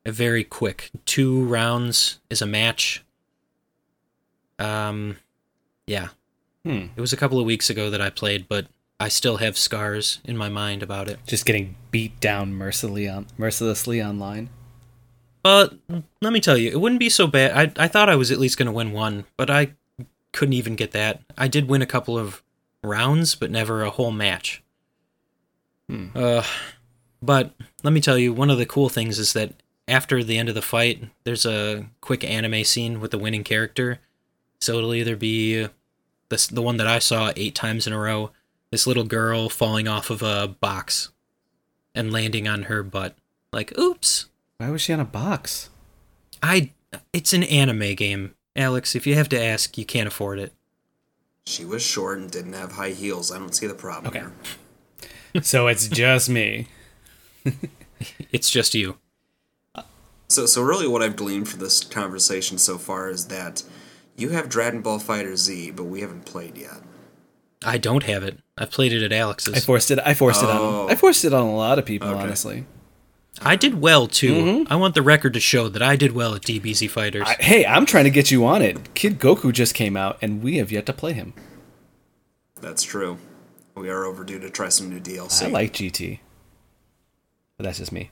[0.05, 3.03] a very quick two rounds is a match.
[4.59, 5.17] Um,
[5.85, 6.09] yeah,
[6.65, 6.87] Hmm.
[6.95, 8.67] it was a couple of weeks ago that I played, but
[8.99, 11.19] I still have scars in my mind about it.
[11.27, 14.49] Just getting beat down mercilessly on mercilessly online.
[15.43, 15.75] But
[16.21, 17.75] let me tell you, it wouldn't be so bad.
[17.77, 19.73] I I thought I was at least going to win one, but I
[20.33, 21.21] couldn't even get that.
[21.37, 22.43] I did win a couple of
[22.83, 24.63] rounds, but never a whole match.
[25.89, 26.07] Hmm.
[26.15, 26.43] Uh,
[27.21, 29.53] but let me tell you, one of the cool things is that
[29.87, 33.99] after the end of the fight, there's a quick anime scene with the winning character.
[34.59, 35.67] So it'll either be
[36.29, 38.31] this the one that I saw eight times in a row,
[38.71, 41.11] this little girl falling off of a box
[41.95, 43.15] and landing on her butt.
[43.53, 44.27] Like, oops.
[44.57, 45.69] Why was she on a box?
[46.43, 46.71] I
[47.13, 48.33] it's an anime game.
[48.55, 50.53] Alex, if you have to ask, you can't afford it.
[51.45, 53.31] She was short and didn't have high heels.
[53.31, 54.25] I don't see the problem Okay.
[55.33, 55.41] here.
[55.43, 56.67] so it's just me.
[58.31, 58.97] It's just you.
[60.27, 63.63] So, so really, what I've gleaned from this conversation so far is that
[64.15, 66.81] you have Dragon Ball Fighter Z, but we haven't played yet.
[67.65, 68.39] I don't have it.
[68.57, 69.53] I've played it at Alex's.
[69.55, 69.99] I forced it.
[70.05, 70.85] I forced it Oh.
[70.85, 70.91] on.
[70.91, 72.19] I forced it on a lot of people, Okay.
[72.21, 72.65] honestly.
[73.41, 74.33] I did well too.
[74.33, 74.73] Mm-hmm.
[74.73, 77.27] I want the record to show that I did well at DBZ Fighters.
[77.27, 78.93] I, hey, I'm trying to get you on it.
[78.95, 81.33] Kid Goku just came out, and we have yet to play him.
[82.59, 83.19] That's true.
[83.75, 85.43] We are overdue to try some new DLC.
[85.43, 86.19] I like GT,
[87.57, 88.09] but that's just me.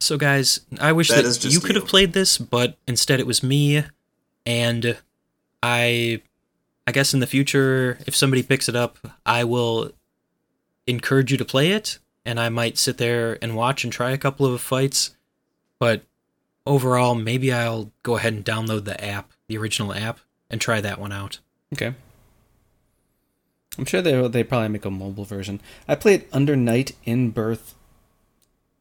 [0.00, 3.20] so guys, I wish That that, is just you could have played this, but instead
[3.20, 3.84] it was me
[4.46, 4.96] and
[5.62, 6.22] I
[6.88, 8.96] I guess in the future if somebody picks it up,
[9.26, 9.92] I will
[10.86, 14.16] encourage you to play it and I might sit there and watch and try a
[14.16, 15.14] couple of fights,
[15.78, 16.00] but
[16.64, 20.98] overall maybe I'll go ahead and download the app, the original app and try that
[20.98, 21.40] one out.
[21.74, 21.92] Okay.
[23.76, 25.60] I'm sure they they probably make a mobile version.
[25.86, 27.74] I played Under Night in Birth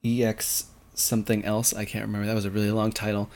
[0.01, 1.73] EX something else.
[1.73, 2.25] I can't remember.
[2.25, 3.29] That was a really long title,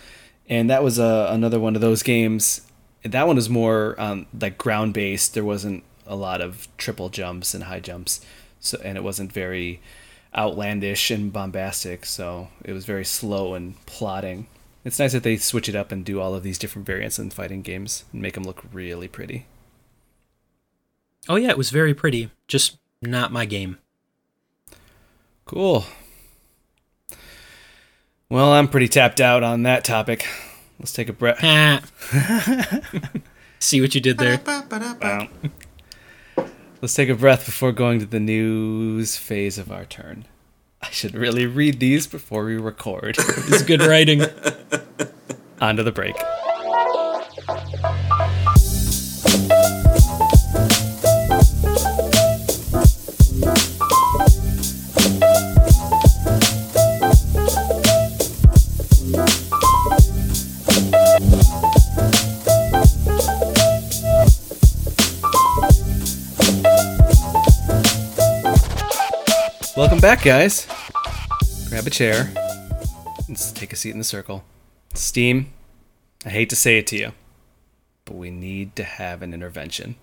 [0.48, 2.62] and that was uh, another one of those games.
[3.04, 5.34] That one was more um, like ground based.
[5.34, 8.22] There wasn't a lot of triple jumps and high jumps,
[8.60, 9.82] so and it wasn't very
[10.36, 12.06] outlandish and bombastic.
[12.06, 14.48] So it was very slow and plotting.
[14.84, 17.30] It's nice that they switch it up and do all of these different variants in
[17.30, 19.46] fighting games and make them look really pretty.
[21.30, 23.78] Oh yeah, it was very pretty, just not my game.
[25.46, 25.86] Cool.
[28.30, 30.26] Well, I'm pretty tapped out on that topic.
[30.82, 31.38] Let's take a breath.
[33.60, 34.42] See what you did there?
[36.82, 40.26] Let's take a breath before going to the news phase of our turn.
[40.82, 43.18] I should really read these before we record.
[43.20, 44.24] It's good writing.
[45.62, 46.16] On to the break.
[70.02, 70.66] Back, guys.
[71.70, 72.34] Grab a chair.
[73.30, 74.44] Let's take a seat in the circle.
[74.96, 75.54] Steam,
[76.26, 77.12] I hate to say it to you,
[78.06, 79.96] but we need to have an intervention.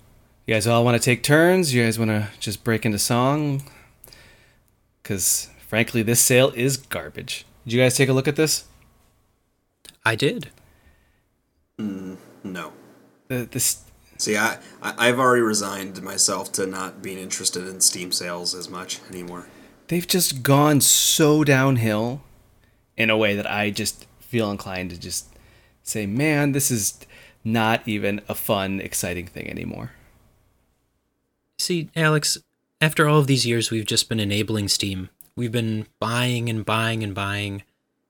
[0.47, 1.75] You guys all want to take turns?
[1.75, 3.65] You guys want to just break into song?
[5.03, 7.45] Because frankly, this sale is garbage.
[7.65, 8.67] Did you guys take a look at this?
[10.07, 10.51] I did.
[11.81, 12.73] Mm, no.
[13.27, 13.83] The, this
[14.17, 18.69] See, I, I I've already resigned myself to not being interested in Steam sales as
[18.69, 19.47] much anymore.
[19.89, 22.23] They've just gone so downhill
[22.97, 25.29] in a way that I just feel inclined to just
[25.83, 26.99] say, man, this is
[27.45, 29.93] not even a fun, exciting thing anymore.
[31.59, 32.39] See, Alex,
[32.81, 35.09] after all of these years, we've just been enabling Steam.
[35.35, 37.63] We've been buying and buying and buying,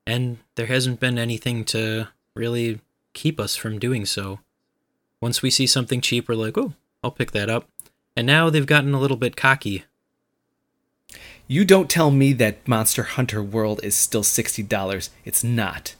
[0.07, 2.81] and there hasn't been anything to really
[3.13, 4.41] keep us from doing so.
[5.21, 7.69] Once we see something cheap, we're like, oh, I'll pick that up.
[8.17, 9.85] And now they've gotten a little bit cocky.
[11.51, 15.09] You don't tell me that Monster Hunter World is still $60.
[15.25, 15.95] It's not.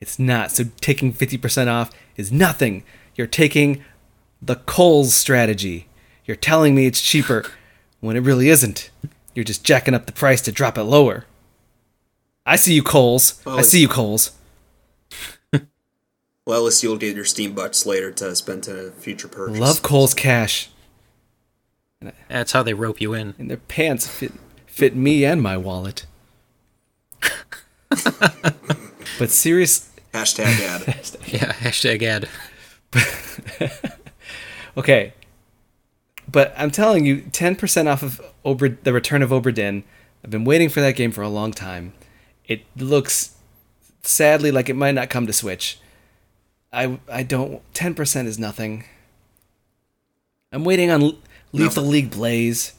[0.00, 0.52] It's not.
[0.52, 2.84] So taking 50% off is nothing.
[3.16, 3.84] You're taking
[4.40, 5.88] the Kohl's strategy.
[6.24, 7.44] You're telling me it's cheaper
[7.98, 8.90] when it really isn't.
[9.34, 11.26] You're just jacking up the price to drop it lower.
[12.46, 13.42] I see you, Kohl's.
[13.44, 14.32] Well, I see you, Kohl's.
[16.46, 19.60] Well, at least you'll get your Steam bucks later to spend to future purchase.
[19.60, 20.68] Love Kohl's cash.
[22.28, 23.34] That's how they rope you in.
[23.38, 24.32] And their pants fit
[24.80, 26.06] fit me and my wallet.
[29.18, 30.82] but serious Hashtag ad.
[31.26, 32.28] Yeah, hashtag ad.
[34.76, 35.12] Okay.
[36.30, 39.82] But I'm telling you, 10% off of Obra, The Return of Obra Dinn.
[40.24, 41.92] I've been waiting for that game for a long time.
[42.46, 43.34] It looks
[44.02, 45.78] sadly like it might not come to Switch.
[46.72, 48.84] I I don't 10% is nothing.
[50.52, 51.18] I'm waiting on L-
[51.52, 51.90] Lethal Nothing.
[51.90, 52.72] League Blaze.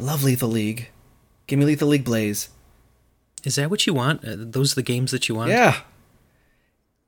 [0.00, 0.88] I love Lethal League.
[1.46, 2.48] Give me Lethal League Blaze.
[3.44, 4.24] Is that what you want?
[4.24, 5.50] Uh, those the games that you want?
[5.50, 5.80] Yeah.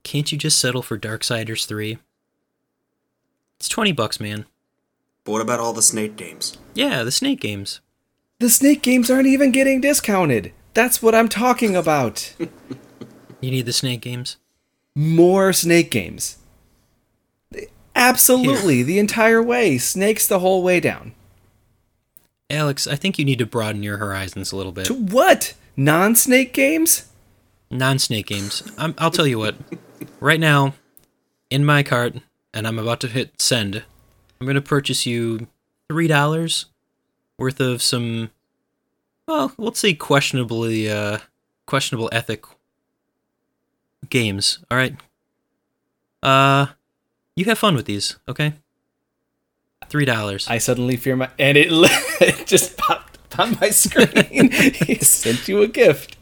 [0.03, 1.97] Can't you just settle for Darksiders 3?
[3.59, 4.45] It's 20 bucks, man.
[5.25, 6.59] but what about all the Snake games?
[6.75, 7.81] Yeah, the Snake games.
[8.41, 10.53] The Snake games aren't even getting discounted.
[10.75, 12.35] That's what I'm talking about.
[13.41, 14.37] You need the Snake games?
[14.95, 16.37] more snake games.
[17.97, 19.79] Absolutely, the entire way.
[19.79, 21.15] Snakes the whole way down.
[22.53, 24.85] Alex, I think you need to broaden your horizons a little bit.
[24.85, 25.55] To what?
[25.75, 27.11] Non snake games?
[27.71, 28.63] Non snake games.
[28.77, 29.57] I'm, I'll tell you what.
[30.21, 30.75] Right now,
[31.51, 32.17] in my cart,
[32.53, 33.83] and I'm about to hit send,
[34.39, 35.49] I'm going to purchase you
[35.91, 36.65] $3
[37.39, 38.31] worth of some,
[39.27, 41.19] well, let's say questionably, uh,
[41.65, 42.45] questionable ethic
[44.11, 44.59] games.
[44.71, 44.95] All right.
[46.23, 46.67] Uh,
[47.35, 48.53] you have fun with these, okay?
[49.93, 50.49] Three dollars.
[50.49, 51.29] I suddenly fear my.
[51.39, 54.51] And it, it just popped up on my screen.
[54.51, 56.17] he sent you a gift.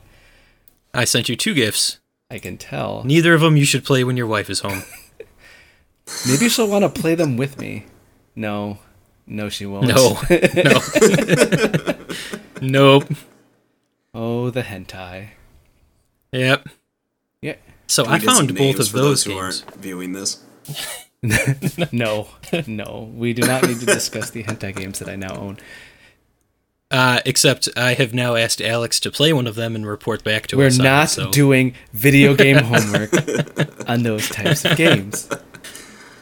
[0.93, 2.01] I sent you two gifts.
[2.33, 3.05] I can tell.
[3.05, 4.83] Neither of them you should play when your wife is home.
[6.29, 7.87] Maybe she'll want to play them with me.
[8.35, 8.79] No.
[9.25, 9.87] No, she won't.
[9.87, 11.95] No, no,
[12.61, 13.05] nope.
[14.13, 15.29] oh, the hentai.
[16.33, 16.69] Yep.
[17.41, 17.55] Yeah.
[17.87, 19.63] So I found both of for those who games.
[19.65, 20.43] aren't viewing this.
[21.93, 22.29] No.
[22.67, 23.11] No.
[23.15, 25.59] We do not need to discuss the hentai games that I now own.
[26.91, 30.49] Uh, except I have now asked Alex to play one of them and report back
[30.49, 30.59] to us.
[30.59, 30.81] We're us.
[30.81, 33.13] on it, not so- doing video game homework
[33.89, 35.29] on those types of games.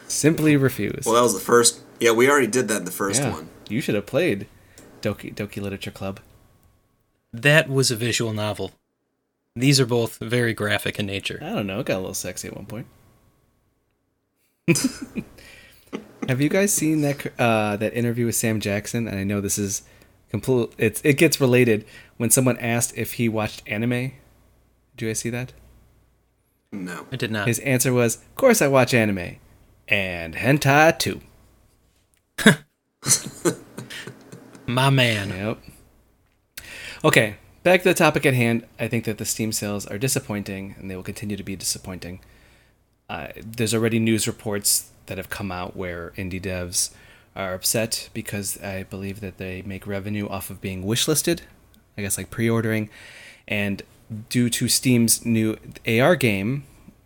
[0.07, 1.03] Simply refuse.
[1.05, 1.81] Well, that was the first.
[1.99, 3.49] Yeah, we already did that in the first yeah, one.
[3.67, 4.47] you should have played
[5.01, 6.19] Doki Doki Literature Club.
[7.33, 8.71] That was a visual novel.
[9.55, 11.39] These are both very graphic in nature.
[11.41, 12.87] I don't know, it got a little sexy at one point.
[16.27, 19.07] have you guys seen that uh, that interview with Sam Jackson?
[19.07, 19.83] And I know this is
[20.29, 20.69] complete.
[20.77, 21.85] It's it gets related
[22.17, 24.11] when someone asked if he watched anime.
[24.95, 25.53] Do you guys see that?
[26.71, 27.07] No.
[27.11, 27.47] I did not.
[27.47, 29.37] His answer was, "Of course I watch anime,
[29.87, 31.21] and hentai too."
[34.67, 35.29] My man.
[35.29, 35.57] Yep.
[37.03, 38.65] Okay, back to the topic at hand.
[38.79, 42.19] I think that the Steam sales are disappointing, and they will continue to be disappointing.
[43.09, 46.91] Uh, there's already news reports that have come out where indie devs
[47.35, 51.41] are upset because I believe that they make revenue off of being wishlisted,
[51.97, 52.89] I guess like pre-ordering,
[53.47, 53.81] and
[54.29, 55.57] due to Steam's new
[55.87, 56.65] AR game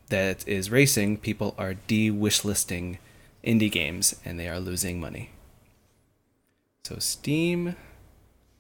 [0.10, 2.97] that is racing, people are de-wishlisting
[3.43, 5.30] indie games and they are losing money.
[6.84, 7.76] So Steam,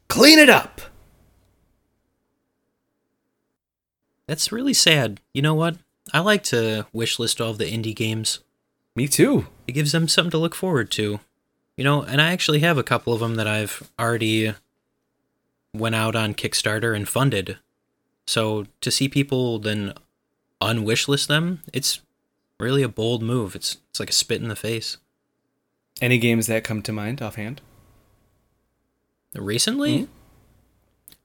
[0.07, 0.81] clean it up.
[4.27, 5.19] That's really sad.
[5.33, 5.75] You know what?
[6.11, 8.39] I like to wish list all of the indie games.
[8.95, 9.47] Me too.
[9.67, 11.19] It gives them something to look forward to.
[11.77, 14.53] You know, and I actually have a couple of them that I've already
[15.73, 17.57] went out on Kickstarter and funded.
[18.27, 19.93] So to see people then
[20.61, 22.01] unwishlist them, it's
[22.59, 23.55] really a bold move.
[23.55, 24.97] It's it's like a spit in the face.
[26.01, 27.61] Any games that come to mind offhand?
[29.35, 30.03] Recently?
[30.03, 30.07] Mhm.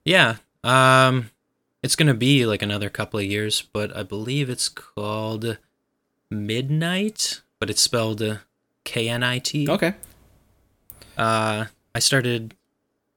[0.05, 0.37] Yeah.
[0.64, 1.31] Um
[1.83, 5.59] it's going to be like another couple of years, but I believe it's called
[6.31, 8.37] Midnight, but it's spelled uh,
[8.85, 9.68] K N I T.
[9.68, 9.95] Okay.
[11.16, 12.55] Uh I started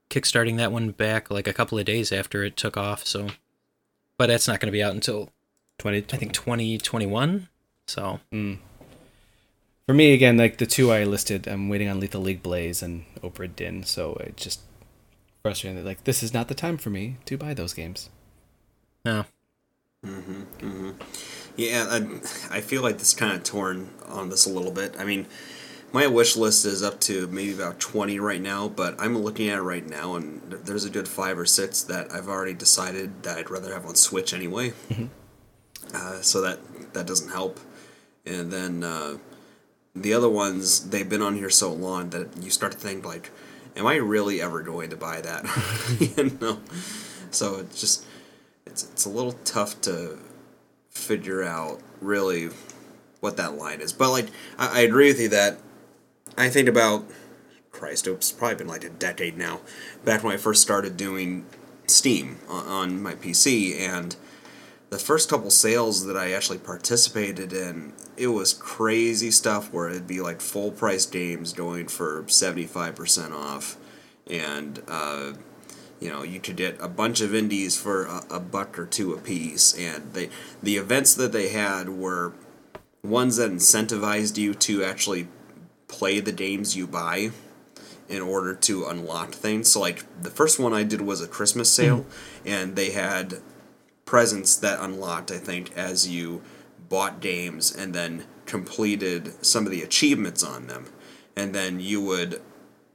[0.10, 3.28] kickstarting that one back like a couple of days after it took off, so
[4.18, 5.30] but that's not going to be out until
[5.80, 7.48] 20, I think 2021.
[7.88, 8.60] So, Mm.
[9.88, 13.04] For me, again, like the two I listed, I'm waiting on Lethal League Blaze and
[13.22, 14.62] Obra Dinn, so it just
[15.42, 18.10] frustrating that like this is not the time for me to buy those games.
[19.06, 19.26] No.
[21.58, 24.96] Yeah, I, I feel like this kind of torn on this a little bit.
[24.98, 25.28] I mean,
[25.92, 29.58] my wish list is up to maybe about 20 right now, but I'm looking at
[29.58, 33.38] it right now, and there's a good five or six that I've already decided that
[33.38, 34.74] I'd rather have on Switch anyway.
[35.94, 36.60] Uh, so that
[36.94, 37.60] that doesn't help.
[38.26, 39.18] And then uh,
[39.96, 43.30] the other ones, they've been on here so long that you start to think like,
[43.76, 45.46] am I really ever going to buy that?
[46.18, 46.60] you know.
[47.32, 48.06] So it's just
[48.72, 50.18] it's it's a little tough to
[50.90, 52.50] figure out really
[53.20, 53.94] what that line is.
[53.94, 55.60] But like I, I agree with you that
[56.38, 57.06] I think about
[57.72, 59.62] Christ, it's probably been like a decade now.
[60.06, 61.46] Back when I first started doing
[61.88, 64.16] Steam on, on my PC and
[64.90, 70.08] the first couple sales that I actually participated in, it was crazy stuff where it'd
[70.08, 73.78] be like full price games going for 75% off.
[74.28, 75.34] And, uh,
[76.02, 79.14] you know, you could get a bunch of indies for a, a buck or two
[79.14, 79.78] a piece.
[79.78, 80.30] And they,
[80.62, 82.34] the events that they had were
[83.04, 85.28] ones that incentivized you to actually
[85.88, 87.30] play the games you buy
[88.10, 89.72] in order to unlock things.
[89.72, 91.82] So, like, the first one I did was a Christmas hmm.
[91.82, 92.06] sale,
[92.46, 93.36] and they had
[94.04, 96.42] presents that unlocked, I think, as you
[96.90, 100.88] bought games and then completed some of the achievements on them.
[101.38, 102.42] And then you would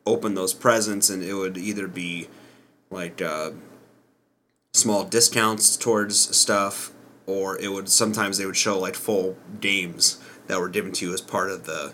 [0.05, 2.29] open those presents, and it would either be
[2.91, 3.51] like uh,
[4.73, 6.93] small discounts towards stuff,
[7.27, 11.15] or it would sometimes they would show like full games that were given to you
[11.15, 11.93] as part of the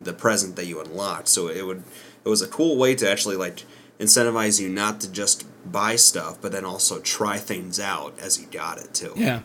[0.00, 1.28] the present that you unlocked.
[1.28, 1.84] So it would
[2.24, 3.64] it was a cool way to actually like
[3.98, 8.46] incentivize you not to just buy stuff, but then also try things out as you
[8.48, 9.12] got it too.
[9.16, 9.42] Yeah.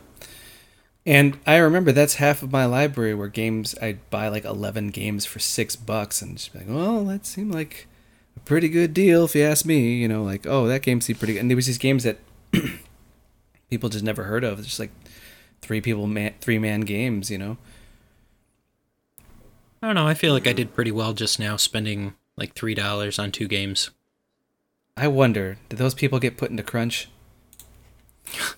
[1.05, 5.25] And I remember that's half of my library where games I'd buy like eleven games
[5.25, 7.87] for six bucks and just be like, well, that seemed like
[8.47, 9.95] pretty good deal if you ask me.
[9.95, 11.41] You know, like, oh, that game seemed pretty good.
[11.41, 12.17] And there was these games that
[13.69, 14.59] people just never heard of.
[14.59, 14.91] It's just like
[15.61, 17.29] three people man, three man games.
[17.29, 17.57] You know.
[19.81, 20.07] I don't know.
[20.07, 23.91] I feel like I did pretty well just now spending like $3 on two games.
[24.95, 27.09] I wonder, did those people get put into crunch?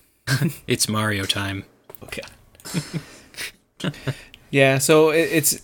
[0.66, 1.64] It's Mario time.
[1.90, 2.22] Oh, okay.
[4.50, 5.62] yeah, so it, it's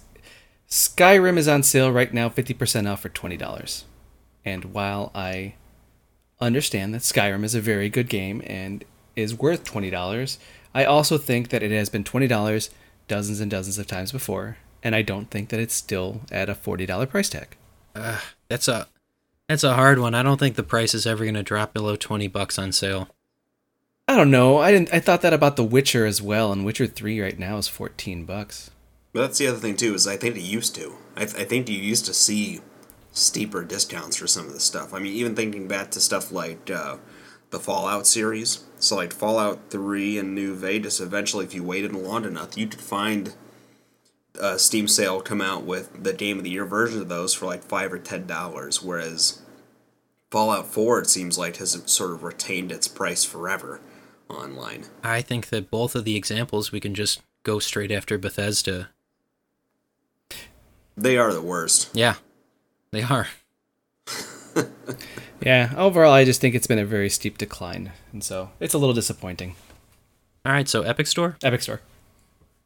[0.69, 3.85] Skyrim is on sale right now, fifty percent off for twenty dollars.
[4.47, 5.55] And while I
[6.41, 8.85] understand that Skyrim is a very good game and
[9.17, 10.39] is worth twenty dollars,
[10.73, 12.71] I also think that it has been twenty dollars
[13.09, 16.55] dozens and dozens of times before, and I don't think that it's still at a
[16.55, 17.57] forty dollar price tag.
[18.49, 18.87] That's a
[19.49, 20.15] that's a hard one.
[20.15, 23.09] I don't think the price is ever going to drop below 20 bucks on sale.
[24.09, 24.59] I don't know.
[24.59, 24.93] I didn't.
[24.93, 28.25] I thought that about The Witcher as well, and Witcher Three right now is fourteen
[28.25, 28.71] bucks.
[29.13, 30.95] But that's the other thing too is I think it used to.
[31.17, 32.61] I, th- I think you used to see
[33.17, 34.93] steeper discounts for some of the stuff.
[34.93, 36.99] I mean, even thinking back to stuff like uh,
[37.51, 38.65] the Fallout series.
[38.79, 41.01] So like Fallout Three and New Vegas.
[41.01, 43.35] Eventually, if you waited long enough, you could find
[44.39, 47.47] a Steam sale come out with the Game of the Year version of those for
[47.47, 48.83] like five or ten dollars.
[48.83, 49.41] Whereas
[50.31, 53.81] Fallout Four, it seems like, has sort of retained its price forever
[54.29, 54.85] online.
[55.03, 58.91] I think that both of the examples we can just go straight after Bethesda.
[60.97, 61.91] They are the worst.
[61.95, 62.17] Yeah,
[62.97, 63.29] they are.
[65.45, 65.73] Yeah.
[65.77, 68.95] Overall, I just think it's been a very steep decline, and so it's a little
[68.95, 69.55] disappointing.
[70.45, 71.37] All right, so Epic Store.
[71.43, 71.81] Epic Store.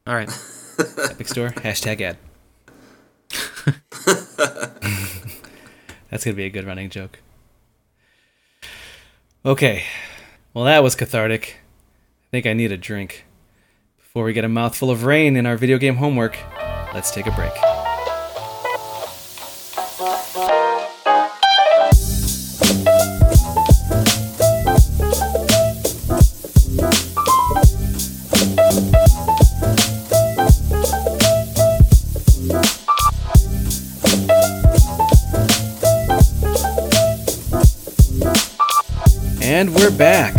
[0.07, 0.29] All right.
[0.79, 1.51] Epic Store.
[1.51, 2.17] Hashtag ad.
[6.11, 7.21] That's gonna be a good running joke.
[9.45, 9.85] Okay.
[10.55, 11.59] Well, that was cathartic.
[11.59, 13.25] I think I need a drink.
[13.99, 16.37] Before we get a mouthful of rain in our video game homework,
[16.93, 17.70] let's take a break.
[40.01, 40.35] Back.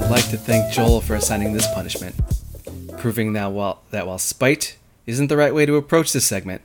[0.00, 2.14] I'd like to thank Joel for assigning this punishment,
[2.96, 6.62] proving that while that while spite isn't the right way to approach this segment,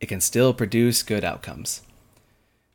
[0.00, 1.82] it can still produce good outcomes.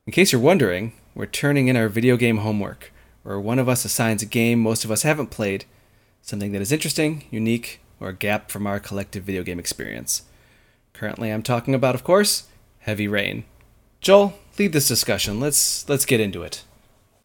[0.05, 3.83] In case you're wondering, we're turning in our video game homework, where one of us
[3.83, 5.65] assigns a game most of us haven't played,
[6.21, 10.21] something that is interesting, unique, or a gap from our collective video game experience.
[10.93, 12.47] Currently, I'm talking about, of course,
[12.79, 13.43] Heavy Rain.
[13.99, 15.41] Joel, lead this discussion.
[15.41, 16.63] Let's let's get into it.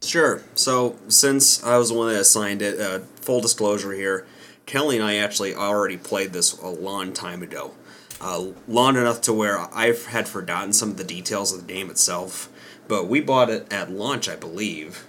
[0.05, 0.43] Sure.
[0.55, 4.27] So, since I was the one that assigned it, uh, full disclosure here,
[4.67, 7.73] Kelly and I actually already played this a long time ago.
[8.21, 11.91] Uh, long enough to where I've had forgotten some of the details of the game
[11.91, 12.49] itself.
[12.87, 15.07] But we bought it at launch, I believe,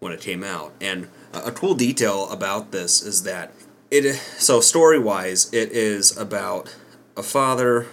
[0.00, 0.72] when it came out.
[0.80, 3.52] And a cool detail about this is that
[3.90, 4.14] it.
[4.38, 6.74] So, story wise, it is about
[7.16, 7.86] a father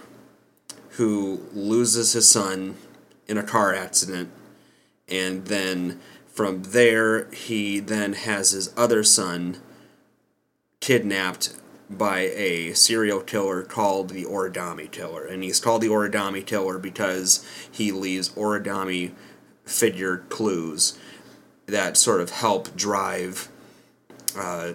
[0.90, 2.76] who loses his son
[3.28, 4.30] in a car accident,
[5.08, 6.00] and then
[6.36, 9.56] from there, he then has his other son
[10.80, 11.56] kidnapped
[11.88, 15.24] by a serial killer called the Origami Killer.
[15.24, 19.12] And he's called the Origami Killer because he leaves origami
[19.64, 20.98] figure clues
[21.64, 23.48] that sort of help drive
[24.36, 24.74] uh,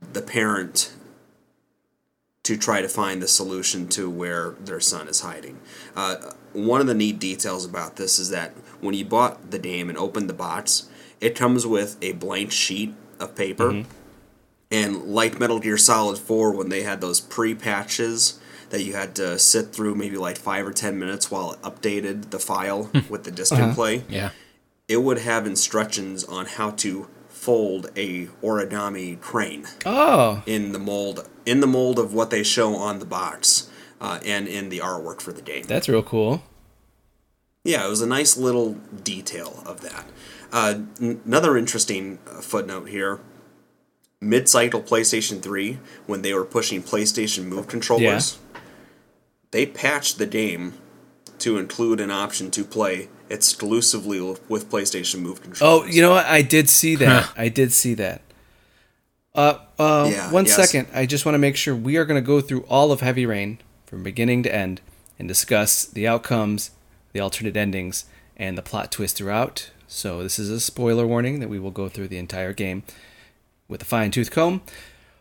[0.00, 0.92] the parent
[2.42, 5.60] to try to find the solution to where their son is hiding.
[5.94, 6.16] Uh,
[6.52, 9.98] one of the neat details about this is that when you bought the game and
[9.98, 10.88] opened the box,
[11.20, 13.72] it comes with a blank sheet of paper.
[13.72, 13.90] Mm-hmm.
[14.72, 18.38] And like Metal Gear Solid 4, when they had those pre patches
[18.70, 22.30] that you had to sit through maybe like five or ten minutes while it updated
[22.30, 23.74] the file with the disc uh-huh.
[23.74, 24.30] play, yeah.
[24.88, 29.66] it would have instructions on how to fold a origami crane.
[29.84, 30.42] Oh.
[30.46, 33.68] In the mold in the mold of what they show on the box
[34.00, 35.64] uh, and in the artwork for the game.
[35.64, 36.42] That's real cool.
[37.64, 40.06] Yeah, it was a nice little detail of that.
[40.52, 43.20] Uh, n- another interesting uh, footnote here
[44.20, 48.60] mid cycle PlayStation 3, when they were pushing PlayStation Move controllers, yeah.
[49.50, 50.74] they patched the game
[51.38, 55.84] to include an option to play exclusively with PlayStation Move controllers.
[55.84, 56.26] Oh, you know what?
[56.26, 57.32] I did see that.
[57.36, 58.22] I did see that.
[59.34, 60.56] Uh, uh, yeah, one yes.
[60.56, 60.88] second.
[60.92, 63.24] I just want to make sure we are going to go through all of Heavy
[63.24, 64.80] Rain from beginning to end
[65.18, 66.72] and discuss the outcomes,
[67.12, 68.04] the alternate endings,
[68.36, 69.70] and the plot twist throughout.
[69.86, 72.84] So this is a spoiler warning that we will go through the entire game
[73.68, 74.62] with a fine tooth comb.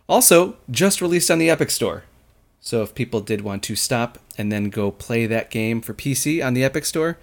[0.07, 2.03] Also, just released on the Epic Store.
[2.59, 6.45] So if people did want to stop and then go play that game for PC
[6.45, 7.17] on the Epic Store,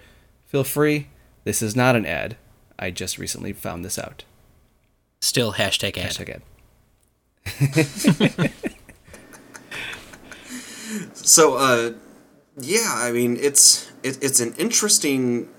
[0.45, 1.07] feel free.
[1.43, 2.37] This is not an ad.
[2.79, 4.23] I just recently found this out.
[5.21, 6.11] Still hashtag ad.
[6.11, 6.41] Hashtag ad.
[11.13, 11.93] so, uh,
[12.59, 15.49] yeah, I mean, it's it, it's an interesting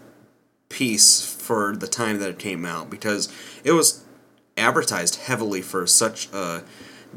[0.69, 3.33] piece for the time that it came out because
[3.65, 4.05] it was
[4.57, 6.65] advertised heavily for such a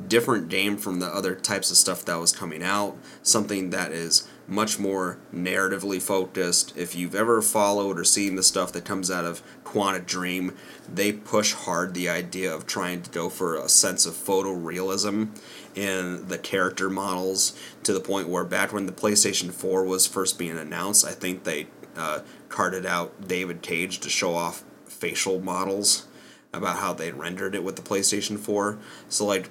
[0.08, 2.96] different game from the other types of stuff that was coming out.
[3.24, 6.76] Something that is much more narratively focused.
[6.78, 10.56] If you've ever followed or seen the stuff that comes out of Quantic Dream,
[10.94, 15.30] they push hard the idea of trying to go for a sense of photorealism
[15.76, 20.38] in the character models to the point where back when the PlayStation 4 was first
[20.38, 22.20] being announced, I think they uh,
[22.50, 26.08] carted out David Cage to show off facial models
[26.54, 28.78] about how they rendered it with the PlayStation 4.
[29.10, 29.50] So like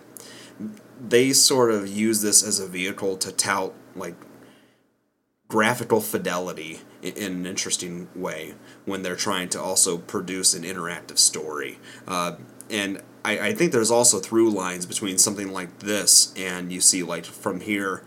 [1.01, 4.15] they sort of use this as a vehicle to tout like
[5.49, 8.55] graphical fidelity in, an interesting way
[8.85, 11.79] when they're trying to also produce an interactive story.
[12.07, 12.37] Uh,
[12.69, 17.03] and I, I think there's also through lines between something like this and you see
[17.03, 18.05] like from here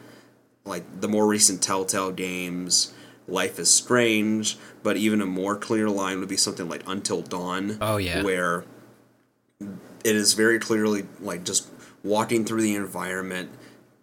[0.65, 2.93] like the more recent Telltale games,
[3.27, 7.77] Life is Strange, but even a more clear line would be something like Until Dawn.
[7.81, 8.23] Oh yeah.
[8.23, 8.65] Where
[9.59, 11.69] it is very clearly like just
[12.03, 13.49] walking through the environment,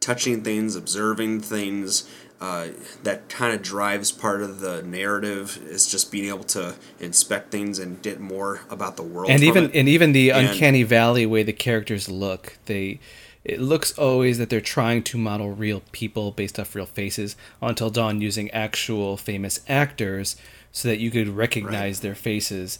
[0.00, 2.08] touching things, observing things.
[2.40, 2.68] Uh,
[3.02, 7.78] that kind of drives part of the narrative is just being able to inspect things
[7.78, 9.30] and get more about the world.
[9.30, 9.74] And even it.
[9.74, 12.98] and even the and, uncanny valley way the characters look, they
[13.44, 17.36] it looks always that they're trying to model real people based off real faces.
[17.60, 20.36] Until Dawn using actual famous actors
[20.72, 22.02] so that you could recognize right.
[22.02, 22.78] their faces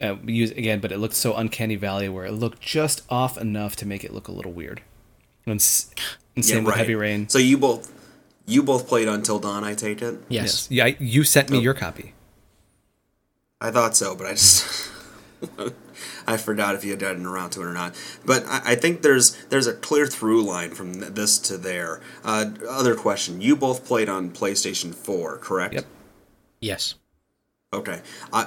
[0.00, 3.76] uh, use again, but it looked so uncanny valley where it looked just off enough
[3.76, 4.80] to make it look a little weird.
[5.44, 5.94] And, and same
[6.36, 6.66] yeah, right.
[6.66, 7.28] with Heavy Rain.
[7.28, 7.92] So you both
[8.50, 10.20] you both played Until Dawn, I take it.
[10.28, 10.68] Yes.
[10.70, 10.70] yes.
[10.70, 11.60] Yeah, you sent me oh.
[11.60, 12.14] your copy.
[13.60, 14.90] I thought so, but I just
[16.26, 17.94] I forgot if you had gotten around to it or not.
[18.24, 22.00] But I, I think there's there's a clear through line from this to there.
[22.24, 25.74] Uh, other question: You both played on PlayStation Four, correct?
[25.74, 25.86] Yep.
[26.60, 26.94] Yes.
[27.72, 28.00] Okay.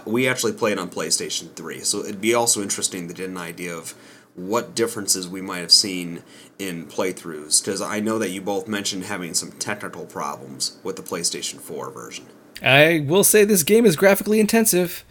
[0.06, 3.74] we actually played on PlayStation 3, so it'd be also interesting to get an idea
[3.74, 3.96] of
[4.36, 6.24] what differences we might have seen
[6.58, 11.04] in playthroughs because I know that you both mentioned having some technical problems with the
[11.04, 12.26] PlayStation 4 version.
[12.62, 15.04] I will say this game is graphically intensive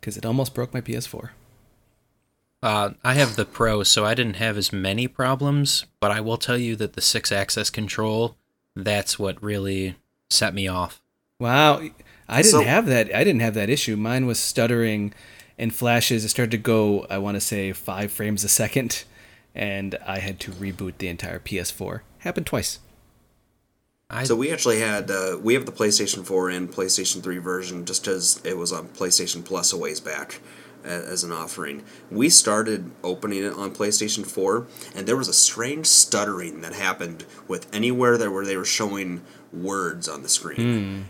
[0.00, 1.30] because it almost broke my PS4.
[2.62, 6.36] Uh, I have the Pro, so I didn't have as many problems, but I will
[6.38, 8.36] tell you that the Sixaxis control,
[8.74, 9.94] that's what really
[10.28, 11.00] set me off.
[11.38, 11.80] Wow,
[12.28, 13.14] I didn't So- have that.
[13.14, 13.96] I didn't have that issue.
[13.96, 15.14] Mine was stuttering
[15.58, 16.24] and flashes.
[16.24, 17.06] It started to go.
[17.10, 19.04] I want to say five frames a second,
[19.54, 22.00] and I had to reboot the entire PS4.
[22.18, 22.78] Happened twice.
[24.10, 27.84] I So we actually had uh, we have the PlayStation 4 and PlayStation 3 version
[27.84, 30.40] just as it was on PlayStation Plus a ways back
[30.82, 31.84] as an offering.
[32.10, 37.26] We started opening it on PlayStation 4 and there was a strange stuttering that happened
[37.46, 39.22] with anywhere that where they were showing
[39.52, 40.56] words on the screen.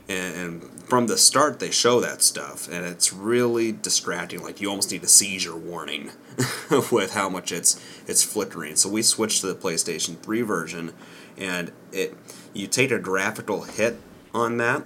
[0.07, 0.13] Hmm.
[0.13, 4.71] And, and from the start they show that stuff and it's really distracting like you
[4.71, 6.11] almost need a seizure warning
[6.93, 8.77] with how much it's it's flickering.
[8.77, 10.93] So we switched to the PlayStation 3 version
[11.37, 12.17] and it
[12.53, 13.99] you take a graphical hit
[14.35, 14.85] on that,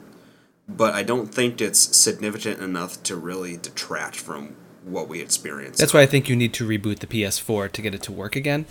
[0.68, 5.78] but I don't think it's significant enough to really detract from what we experienced.
[5.78, 8.36] That's why I think you need to reboot the PS4 to get it to work
[8.36, 8.66] again.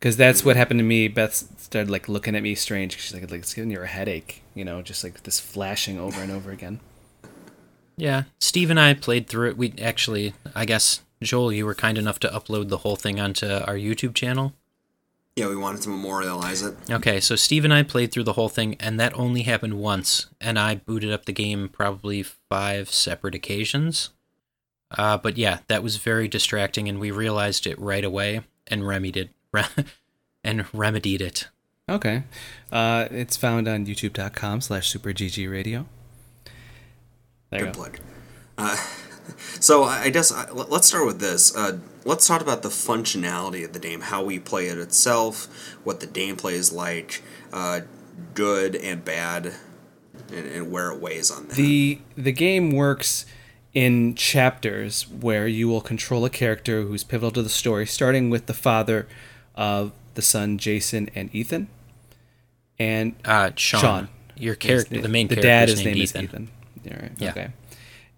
[0.00, 1.08] Because that's what happened to me.
[1.08, 2.98] Beth started like looking at me strange.
[2.98, 6.20] She's like, like, "It's giving you a headache," you know, just like this flashing over
[6.22, 6.80] and over again.
[7.96, 9.58] yeah, Steve and I played through it.
[9.58, 13.46] We actually, I guess, Joel, you were kind enough to upload the whole thing onto
[13.46, 14.54] our YouTube channel.
[15.36, 16.74] yeah, we wanted to memorialize it.
[16.90, 20.26] Okay, so Steve and I played through the whole thing, and that only happened once,
[20.40, 24.10] and I booted up the game probably five separate occasions.
[24.90, 29.30] Uh, but yeah, that was very distracting, and we realized it right away and remedied
[29.54, 29.86] it,
[30.44, 31.48] and remedied it.
[31.88, 32.22] Okay,
[32.70, 35.86] uh, it's found on YouTube.com slash SuperGGRadio.
[37.50, 37.80] There you Good go.
[37.80, 37.98] plug.
[38.56, 38.76] Uh,
[39.58, 41.54] so I I guess I, let- let's start with this.
[41.56, 45.46] Uh, let's talk about the functionality of the game, how we play it itself,
[45.82, 47.22] what the gameplay is like,
[47.52, 47.80] uh,
[48.34, 49.54] good and bad,
[50.32, 51.56] and, and where it weighs on that.
[51.56, 53.26] The the game works
[53.74, 58.46] in chapters where you will control a character who's pivotal to the story, starting with
[58.46, 59.08] the father
[59.60, 61.68] of the son Jason and Ethan.
[62.78, 64.08] And Uh, Sean, Sean.
[64.36, 66.24] your character, the main the character, dad is his named name Ethan.
[66.24, 66.48] is Ethan.
[67.02, 67.12] Right.
[67.18, 67.30] Yeah.
[67.30, 67.48] Okay.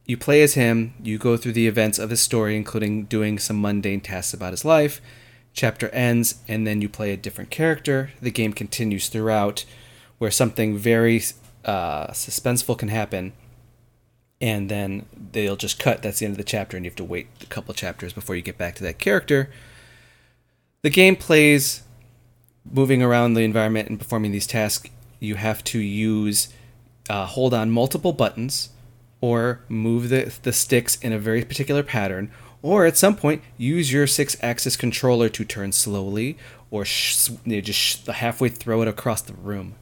[0.06, 0.94] You play as him.
[1.02, 4.64] You go through the events of his story, including doing some mundane tasks about his
[4.64, 5.00] life.
[5.52, 8.10] Chapter ends, and then you play a different character.
[8.22, 9.64] The game continues throughout,
[10.18, 11.20] where something very
[11.64, 13.32] uh, suspenseful can happen,
[14.40, 16.02] and then they'll just cut.
[16.02, 18.34] That's the end of the chapter, and you have to wait a couple chapters before
[18.36, 19.50] you get back to that character.
[20.82, 21.82] The game plays
[22.70, 24.88] moving around the environment and performing these tasks.
[25.20, 26.48] You have to use
[27.08, 28.70] uh, hold on multiple buttons
[29.20, 32.30] or move the, the sticks in a very particular pattern
[32.62, 36.36] or at some point use your Sixaxis controller to turn slowly
[36.70, 39.74] or sh- you know, just sh- halfway throw it across the room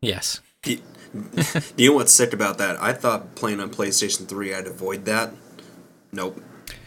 [0.00, 0.40] Yes.
[0.62, 0.76] Do
[1.76, 2.80] you know what's sick about that?
[2.82, 5.32] I thought playing on PlayStation 3 I'd avoid that.
[6.12, 6.40] Nope.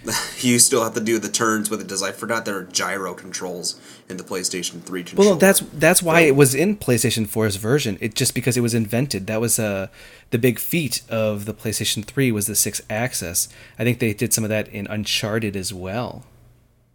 [0.41, 3.13] you still have to do the turns with it Does I forgot there are gyro
[3.13, 3.79] controls
[4.09, 5.29] in the PlayStation 3 controller.
[5.31, 8.73] well that's that's why it was in PlayStation 4's version it just because it was
[8.73, 9.87] invented that was uh,
[10.29, 13.47] the big feat of the PlayStation 3 was the Sixaxis
[13.79, 16.23] I think they did some of that in Uncharted as well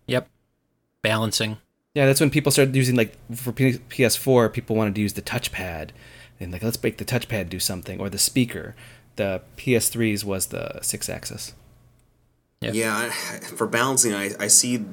[0.06, 0.28] Yep.
[1.02, 1.58] Balancing.
[1.94, 5.22] Yeah, that's when people started using like for P- PS4, people wanted to use the
[5.22, 5.90] touchpad,
[6.40, 8.74] and like let's make the touchpad do something, or the speaker.
[9.16, 11.52] The PS3's was the six axis.
[12.70, 14.84] Yeah, I, for balancing, I, I see.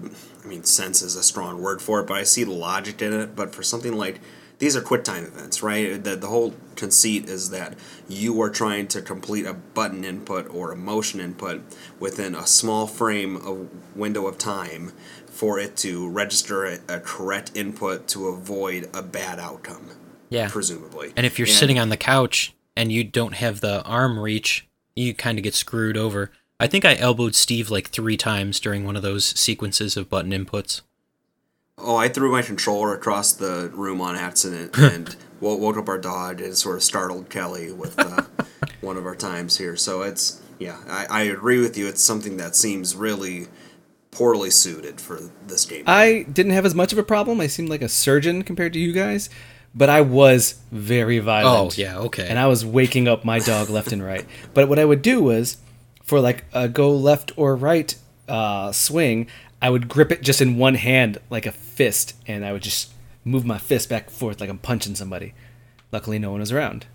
[0.43, 3.13] I mean, sense is a strong word for it, but I see the logic in
[3.13, 3.35] it.
[3.35, 4.19] But for something like
[4.59, 6.03] these are quick time events, right?
[6.03, 7.75] The, the whole conceit is that
[8.07, 11.61] you are trying to complete a button input or a motion input
[11.99, 14.91] within a small frame of window of time
[15.27, 19.91] for it to register a, a correct input to avoid a bad outcome.
[20.29, 20.47] Yeah.
[20.49, 21.11] presumably.
[21.17, 25.13] And if you're sitting on the couch and you don't have the arm reach, you
[25.13, 26.31] kind of get screwed over.
[26.59, 30.31] I think I elbowed Steve like three times during one of those sequences of button
[30.31, 30.81] inputs.
[31.77, 36.41] Oh, I threw my controller across the room on accident and woke up our dog
[36.41, 38.23] and sort of startled Kelly with uh,
[38.81, 39.77] one of our times here.
[39.77, 41.87] So it's, yeah, I, I agree with you.
[41.87, 43.47] It's something that seems really
[44.11, 45.85] poorly suited for this game.
[45.87, 47.39] I didn't have as much of a problem.
[47.39, 49.29] I seemed like a surgeon compared to you guys,
[49.73, 51.73] but I was very violent.
[51.73, 52.27] Oh, yeah, okay.
[52.27, 54.25] And I was waking up my dog left and right.
[54.53, 55.57] But what I would do was,
[56.09, 57.95] for like a go left or right
[58.27, 59.27] uh, swing,
[59.61, 62.91] I would grip it just in one hand like a fist, and I would just
[63.23, 65.33] move my fist back and forth like I'm punching somebody.
[65.91, 66.85] Luckily, no one was around.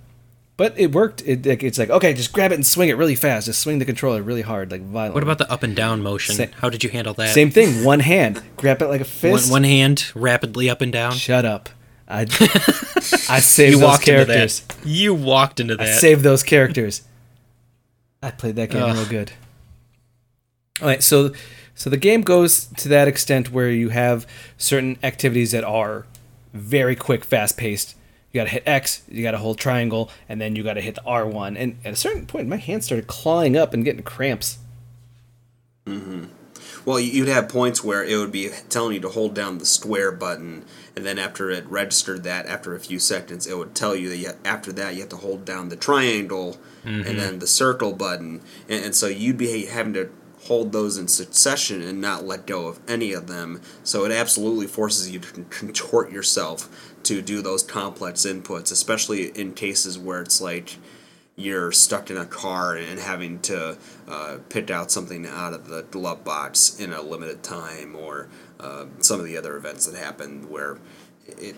[0.57, 1.23] But it worked.
[1.27, 3.47] It, it's like okay, just grab it and swing it really fast.
[3.47, 5.15] Just swing the controller really hard, like violent.
[5.15, 6.35] What about the up and down motion?
[6.37, 7.35] Sa- How did you handle that?
[7.35, 7.85] same thing?
[7.85, 9.51] One hand, grab it like a One, fist.
[9.51, 11.13] one hand rapidly up and down.
[11.13, 11.69] Shut up.
[12.07, 12.21] I
[13.29, 14.63] I saved You those characters.
[14.85, 15.89] You walked into that.
[15.89, 17.03] I saved those characters.
[18.25, 18.97] I played that game Ugh.
[18.97, 19.33] real good.
[20.81, 21.33] All right, so
[21.75, 26.07] so the game goes to that extent where you have certain activities that are
[26.55, 27.97] very quick, fast paced.
[28.33, 30.81] You got to hit X, you got to hold triangle, and then you got to
[30.81, 31.57] hit the R1.
[31.59, 34.59] And at a certain point, my hands started clawing up and getting cramps.
[35.87, 36.25] Mm-hmm.
[36.85, 40.13] Well, you'd have points where it would be telling you to hold down the square
[40.13, 40.65] button,
[40.95, 44.17] and then after it registered that, after a few seconds, it would tell you that
[44.19, 47.17] you, after that you have to hold down the triangle and mm-hmm.
[47.17, 50.11] then the circle button, and, and so you'd be having to
[50.43, 53.63] hold those in succession and not let go of any of them.
[53.83, 59.55] So it absolutely forces you to contort yourself to do those complex inputs, especially in
[59.55, 60.77] cases where it's like
[61.37, 63.77] you're stuck in a car and having to
[64.09, 68.29] uh, pick out something out of the glove box in a limited time, or
[68.61, 70.79] uh, some of the other events that happen where
[71.27, 71.57] it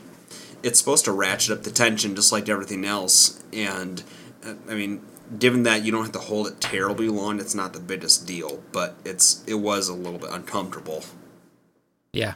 [0.62, 3.42] it's supposed to ratchet up the tension just like everything else.
[3.52, 4.02] And
[4.44, 5.02] uh, I mean,
[5.38, 8.62] given that you don't have to hold it terribly long, it's not the biggest deal,
[8.72, 11.04] but it's it was a little bit uncomfortable.
[12.12, 12.34] Yeah,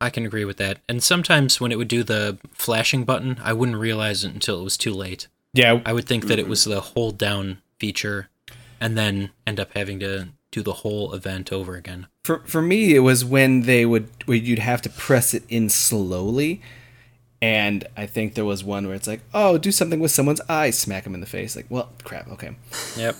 [0.00, 0.78] I can agree with that.
[0.88, 4.64] And sometimes when it would do the flashing button, I wouldn't realize it until it
[4.64, 5.26] was too late.
[5.54, 8.28] Yeah, I would think that it was the hold down feature,
[8.80, 12.06] and then end up having to do the whole event over again.
[12.24, 15.68] for for me, it was when they would where you'd have to press it in
[15.68, 16.60] slowly.
[17.40, 20.70] And I think there was one where it's like, oh, do something with someone's eye,
[20.70, 21.56] smack him in the face.
[21.56, 22.54] Like, well, crap, okay.
[22.96, 23.16] Yep.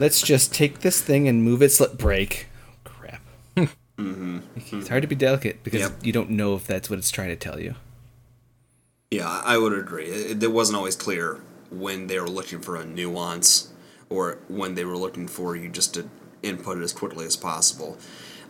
[0.00, 1.70] Let's just take this thing and move it.
[1.70, 2.46] Sl- break.
[2.66, 3.20] Oh, crap.
[4.72, 5.92] It's hard to be delicate because Yep.
[6.06, 7.74] you don't know if that's what it's trying to tell you.
[9.10, 10.06] Yeah, I would agree.
[10.06, 11.40] It, it wasn't always clear
[11.70, 13.72] when they were looking for a nuance
[14.08, 16.08] or when they were looking for you just to
[16.42, 17.98] input it as quickly as possible.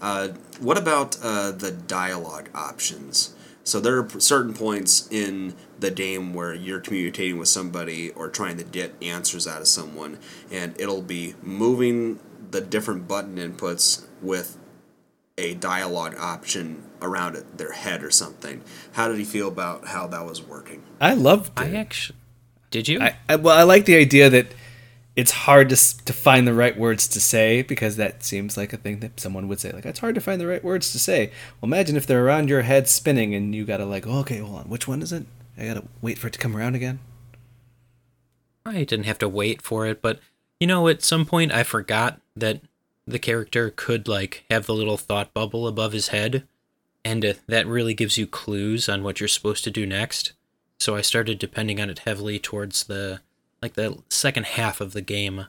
[0.01, 0.29] Uh,
[0.61, 3.35] what about uh, the dialogue options?
[3.63, 8.59] So there are certain points in the game where you're communicating with somebody or trying
[8.59, 10.19] to get answers out of someone,
[10.51, 14.59] and it'll be moving the different button inputs with
[15.37, 18.62] a dialogue option around it, their head or something.
[18.93, 20.82] How did he feel about how that was working?
[21.01, 22.18] I loved I actually
[22.74, 23.01] did you?
[23.01, 24.49] I, I, well, I like the idea that
[25.14, 28.76] it's hard to, to find the right words to say because that seems like a
[28.76, 29.70] thing that someone would say.
[29.70, 31.30] Like, it's hard to find the right words to say.
[31.61, 34.59] Well, imagine if they're around your head spinning and you gotta, like, oh, okay, hold
[34.59, 35.24] on, which one is it?
[35.57, 36.99] I gotta wait for it to come around again.
[38.66, 40.18] I didn't have to wait for it, but
[40.59, 42.61] you know, at some point I forgot that
[43.07, 46.47] the character could like have the little thought bubble above his head,
[47.05, 50.33] and uh, that really gives you clues on what you're supposed to do next.
[50.79, 53.21] So I started depending on it heavily towards the
[53.63, 55.47] like the second half of the game.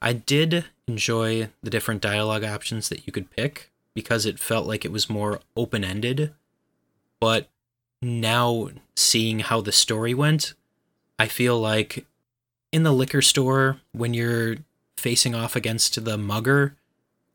[0.00, 4.84] I did enjoy the different dialogue options that you could pick because it felt like
[4.84, 6.32] it was more open-ended.
[7.20, 7.48] But
[8.02, 10.54] now seeing how the story went,
[11.18, 12.06] I feel like
[12.72, 14.56] in the liquor store when you're
[14.96, 16.76] facing off against the mugger,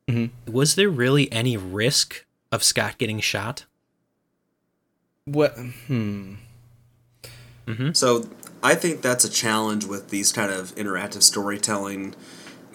[0.10, 0.32] Mhm.
[0.48, 3.66] was there really any risk of Scott getting shot?
[5.26, 5.56] What?
[5.88, 6.36] Hmm.
[7.94, 8.28] So
[8.62, 12.16] I think that's a challenge with these kind of interactive storytelling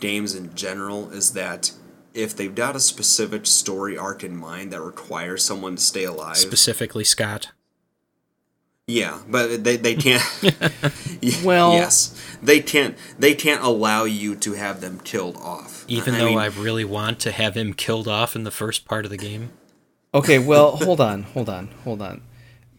[0.01, 1.73] games in general is that
[2.15, 6.39] if they've got a specific story arc in mind that requires someone to stay alive,
[6.39, 7.49] Specifically, Scott.
[8.87, 10.23] Yeah, but they, they can't.
[11.45, 12.97] Well- yes, they can't.
[13.19, 15.85] They can't allow you to have them killed off.
[15.89, 18.85] Even I though mean, I really want to have him killed off in the first
[18.85, 19.51] part of the game.
[20.15, 22.23] Okay, well, hold on, hold on, hold on.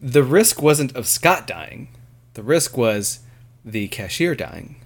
[0.00, 1.88] The risk wasn't of Scott dying.
[2.34, 3.20] The risk was
[3.64, 4.76] the cashier dying.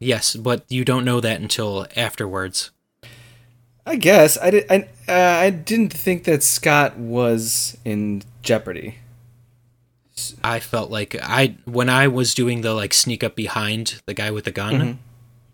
[0.00, 2.70] Yes, but you don't know that until afterwards.
[3.84, 4.66] I guess I did.
[4.70, 8.98] I uh, I didn't think that Scott was in jeopardy.
[10.42, 14.30] I felt like I when I was doing the like sneak up behind the guy
[14.30, 14.92] with the gun, mm-hmm.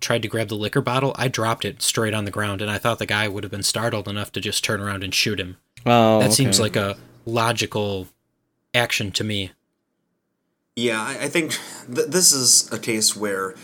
[0.01, 2.79] tried to grab the liquor bottle, I dropped it straight on the ground and I
[2.79, 5.57] thought the guy would have been startled enough to just turn around and shoot him.
[5.87, 6.97] Oh, That seems like a
[7.27, 8.09] logical
[8.75, 9.53] action to me.
[10.77, 11.59] Yeah, I, I think
[11.93, 13.55] th- this is a case where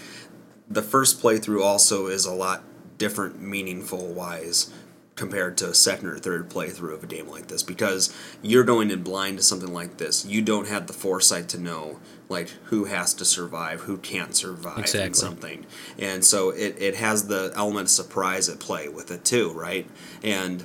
[0.68, 2.62] the first playthrough also is a lot
[2.98, 4.72] different, meaningful wise,
[5.20, 8.10] compared to a second or third playthrough of a game like this because
[8.40, 10.24] you're going in blind to something like this.
[10.24, 12.00] You don't have the foresight to know
[12.30, 15.66] like who has to survive, who can't survive in something.
[15.98, 19.86] And so it, it has the element of surprise at play with it too, right?
[20.22, 20.64] And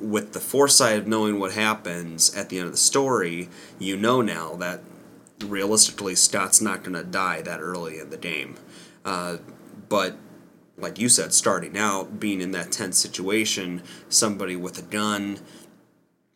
[0.00, 4.22] with the foresight of knowing what happens at the end of the story, you know
[4.22, 4.80] now that
[5.44, 8.56] realistically, Scott's not going to die that early in the game.
[9.04, 9.36] Uh,
[9.90, 10.16] but
[10.80, 15.38] like you said, starting out, being in that tense situation, somebody with a gun,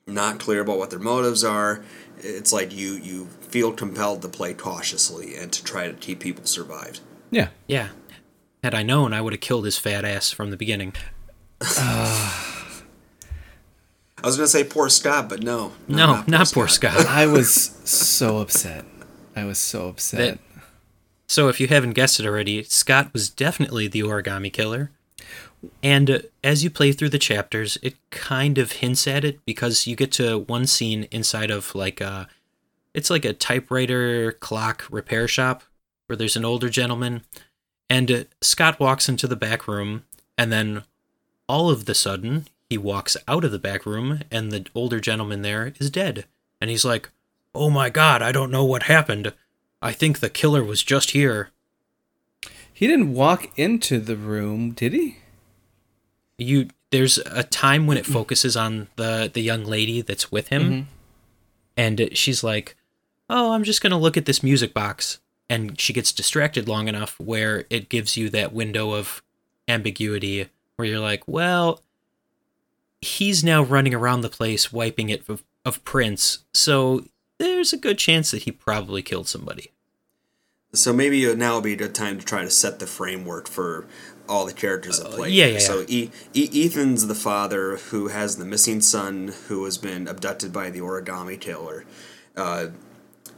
[0.06, 1.82] not clear about what their motives are,
[2.18, 6.44] it's like you you feel compelled to play cautiously and to try to keep people
[6.46, 7.00] survived.
[7.30, 7.48] Yeah.
[7.66, 7.88] Yeah.
[8.62, 10.94] Had I known, I would have killed his fat ass from the beginning.
[11.60, 12.82] I
[14.26, 17.06] was gonna say poor Scott, but no, No, not, poor Scott.
[17.06, 17.52] I was
[17.84, 18.84] so upset.
[19.36, 20.38] I was so upset.
[20.38, 20.40] That-
[21.26, 24.90] So, if you haven't guessed it already, Scott was definitely the origami killer.
[25.82, 29.86] And uh, as you play through the chapters, it kind of hints at it because
[29.86, 32.28] you get to one scene inside of like a
[32.92, 35.62] it's like a typewriter clock repair shop
[36.06, 37.22] where there's an older gentleman
[37.90, 40.04] and uh, Scott walks into the back room
[40.38, 40.84] and then
[41.48, 45.42] all of the sudden he walks out of the back room and the older gentleman
[45.42, 46.24] there is dead
[46.60, 47.10] and he's like,
[47.54, 49.32] "Oh my god, I don't know what happened.
[49.84, 51.50] I think the killer was just here."
[52.76, 55.18] he didn't walk into the room, did he?
[56.38, 60.62] you there's a time when it focuses on the the young lady that's with him
[60.62, 60.82] mm-hmm.
[61.76, 62.76] and she's like
[63.30, 66.88] oh i'm just going to look at this music box and she gets distracted long
[66.88, 69.22] enough where it gives you that window of
[69.68, 71.80] ambiguity where you're like well
[73.00, 77.04] he's now running around the place wiping it of, of prints so
[77.38, 79.70] there's a good chance that he probably killed somebody
[80.72, 83.86] So maybe now would be a good time to try to set the framework for
[84.28, 85.28] all the characters that play.
[85.28, 85.52] Uh, yeah, here.
[85.54, 90.08] yeah, So e- e- Ethan's the father who has the missing son who has been
[90.08, 91.84] abducted by the origami killer.
[92.36, 92.68] Uh,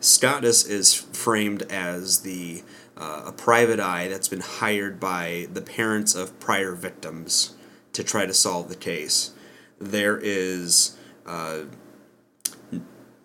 [0.01, 2.63] Scottus is framed as the
[2.97, 7.55] uh, a private eye that's been hired by the parents of prior victims
[7.93, 9.33] to try to solve the case.
[9.79, 11.63] There is uh,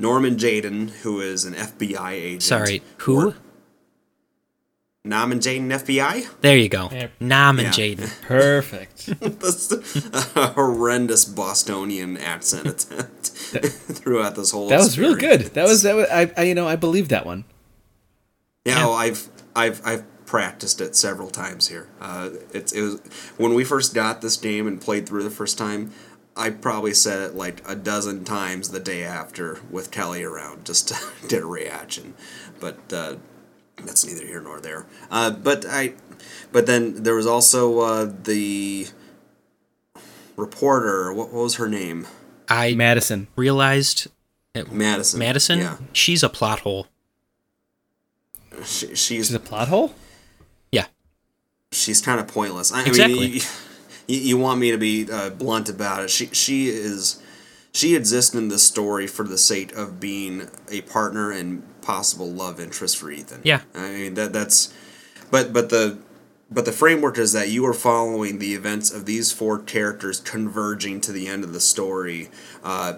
[0.01, 2.43] Norman Jayden, who is an FBI agent.
[2.43, 3.35] sorry who Or-
[5.03, 6.27] Norman Jayden FBI?
[6.41, 7.07] there you go Yeah.
[7.19, 7.95] nam and Yeah.
[7.95, 9.05] jaden Perfect.
[9.19, 9.71] That's
[10.35, 13.27] a horrendous Bostonian accent attempt
[13.97, 14.69] throughout this whole.
[14.69, 15.41] That was real good.
[15.55, 17.45] That was that was I, I you know I believe that one.
[18.65, 18.85] Yeah, Yeah.
[18.85, 21.89] well, I've I've I've practiced it several times here.
[21.99, 22.99] Uh, it's it was
[23.37, 25.91] when we first got this game and played through the first time.
[26.35, 30.87] I probably said it like a dozen times the day after with Kelly around just
[30.89, 30.95] to
[31.27, 32.13] get a reaction,
[32.59, 33.15] but uh,
[33.83, 34.85] that's neither here nor there.
[35.09, 35.93] Uh, but I,
[36.51, 38.87] but then there was also uh, the
[40.37, 41.11] reporter.
[41.13, 42.07] What, what was her name?
[42.47, 43.27] i Madison.
[43.35, 44.07] realized
[44.71, 45.19] Madison.
[45.19, 46.87] Madison, Yeah, she's a plot hole.
[48.65, 49.93] she, she's She's a plot hole.
[50.71, 50.85] Yeah.
[51.71, 52.71] she's kind of pointless.
[52.71, 53.29] I Exactly.
[53.31, 53.41] mean,
[54.11, 56.09] you, you, want me to be uh, blunt about it?
[56.09, 57.21] She she is
[57.71, 62.59] she exists in this story for the sake of being a partner and possible love
[62.59, 63.41] interest for Ethan.
[63.43, 63.61] Yeah.
[63.73, 64.73] I mean that that's,
[65.29, 65.99] but but the.
[66.53, 70.99] But the framework is that you are following the events of these four characters converging
[70.99, 72.29] to the end of the story,
[72.61, 72.95] uh,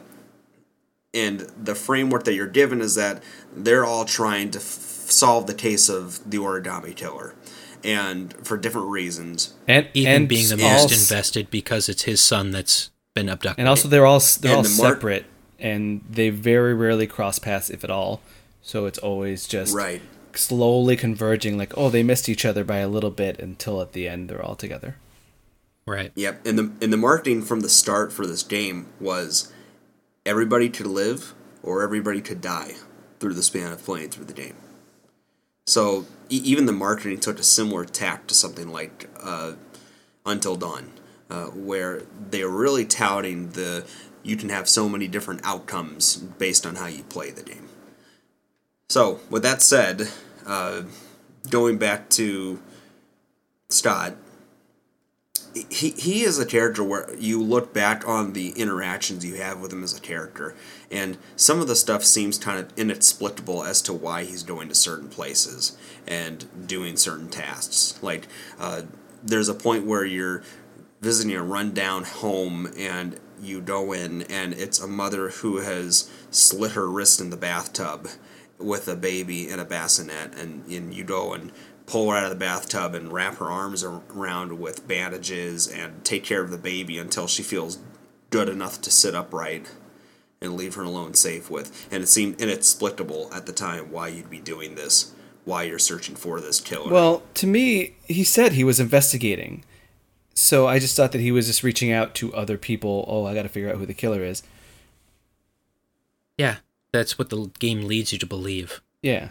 [1.13, 3.21] and the framework that you're given is that
[3.55, 7.35] they're all trying to f- solve the case of the origami killer,
[7.83, 9.53] and for different reasons.
[9.67, 13.59] And Ethan and being the most s- invested because it's his son that's been abducted.
[13.59, 15.25] And also they're all they're And all the mark- separate
[15.59, 18.21] and they very rarely cross paths if at all.
[18.61, 20.01] So it's always just Right.
[20.33, 24.07] slowly converging like oh they missed each other by a little bit until at the
[24.07, 24.95] end they're all together.
[25.85, 26.11] right.
[26.15, 29.51] Yep, and the and the marketing from the start for this game was
[30.25, 32.75] everybody could live or everybody could die
[33.19, 34.55] through the span of playing through the game.
[35.65, 36.05] So
[36.37, 39.53] even the marketing took a similar tack to something like uh,
[40.25, 40.91] Until Dawn,
[41.29, 43.85] uh, where they're really touting the
[44.23, 47.67] you can have so many different outcomes based on how you play the game.
[48.89, 50.09] So with that said,
[50.45, 50.83] uh,
[51.49, 52.61] going back to
[53.69, 54.15] Scott,
[55.69, 59.71] he he is a character where you look back on the interactions you have with
[59.71, 60.55] him as a character,
[60.91, 64.75] and some of the stuff seems kind of inexplicable as to why he's going to
[64.75, 65.77] certain places
[66.07, 68.01] and doing certain tasks.
[68.01, 68.27] Like,
[68.59, 68.83] uh,
[69.23, 70.43] there's a point where you're
[71.01, 76.71] visiting a rundown home and you go in and it's a mother who has slit
[76.71, 78.07] her wrist in the bathtub
[78.57, 81.51] with a baby in a bassinet and, and you go and
[81.93, 86.23] pull her out of the bathtub and wrap her arms around with bandages and take
[86.23, 87.77] care of the baby until she feels
[88.31, 89.69] good enough to sit upright
[90.41, 94.27] and leave her alone safe with and it seemed inexplicable at the time why you'd
[94.27, 95.13] be doing this
[95.45, 99.63] why you're searching for this killer Well, to me, he said he was investigating.
[100.33, 103.05] So I just thought that he was just reaching out to other people.
[103.07, 104.41] Oh, I got to figure out who the killer is.
[106.39, 106.55] Yeah.
[106.91, 108.81] That's what the game leads you to believe.
[109.01, 109.29] Yeah.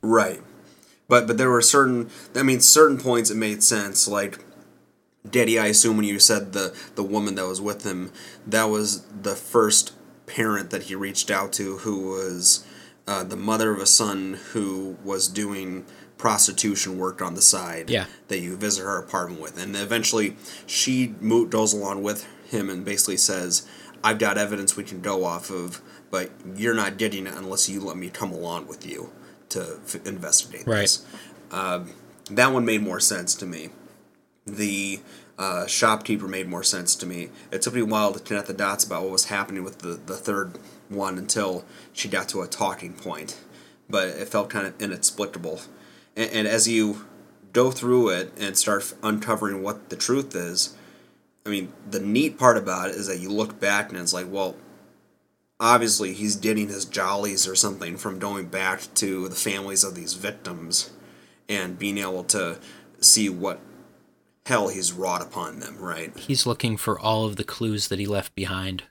[0.00, 0.40] Right.
[1.08, 4.38] But but there were certain I mean certain points it made sense like
[5.28, 8.10] Daddy I assume when you said the the woman that was with him
[8.46, 9.92] that was the first
[10.26, 12.64] parent that he reached out to who was
[13.06, 15.84] uh, the mother of a son who was doing
[16.18, 18.06] prostitution work on the side Yeah.
[18.28, 20.36] that you visit her apartment with and eventually
[20.66, 23.66] she mo- goes along with him and basically says
[24.04, 27.80] I've got evidence we can go off of but you're not getting it unless you
[27.80, 29.10] let me come along with you
[29.52, 30.82] to f- investigate Right.
[30.82, 31.04] this.
[31.50, 31.84] Uh,
[32.30, 33.70] that one made more sense to me.
[34.46, 35.00] The
[35.38, 37.30] uh, shopkeeper made more sense to me.
[37.50, 39.94] It took me a while to connect the dots about what was happening with the,
[40.06, 43.38] the third one until she got to a talking point,
[43.88, 45.60] but it felt kind of inexplicable.
[46.16, 47.06] And, and as you
[47.52, 50.74] go through it and start uncovering what the truth is,
[51.44, 54.26] I mean, the neat part about it is that you look back and it's like,
[54.28, 54.54] well,
[55.62, 60.14] obviously he's getting his jollies or something from going back to the families of these
[60.14, 60.90] victims
[61.48, 62.58] and being able to
[63.00, 63.60] see what
[64.44, 66.14] hell he's wrought upon them, right?
[66.18, 68.82] He's looking for all of the clues that he left behind.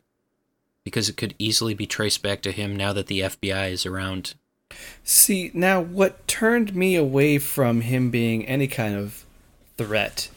[0.85, 4.33] Because it could easily be traced back to him now that the FBI is around.
[5.03, 9.25] See, now what turned me away from him being any kind of
[9.77, 10.29] threat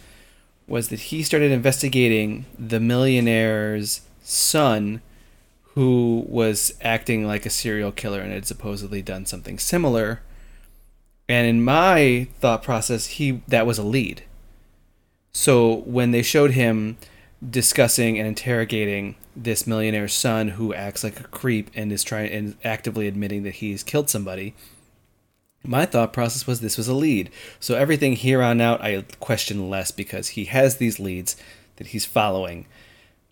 [0.66, 5.00] was that he started investigating the millionaire's son
[5.74, 10.20] who was acting like a serial killer and had supposedly done something similar.
[11.28, 14.22] And in my thought process, he that was a lead.
[15.32, 16.96] So when they showed him
[17.48, 22.56] discussing and interrogating this millionaire's son who acts like a creep and is trying and
[22.62, 24.54] actively admitting that he's killed somebody,
[25.64, 27.30] my thought process was this was a lead.
[27.58, 31.36] So everything here on out I question less because he has these leads
[31.76, 32.66] that he's following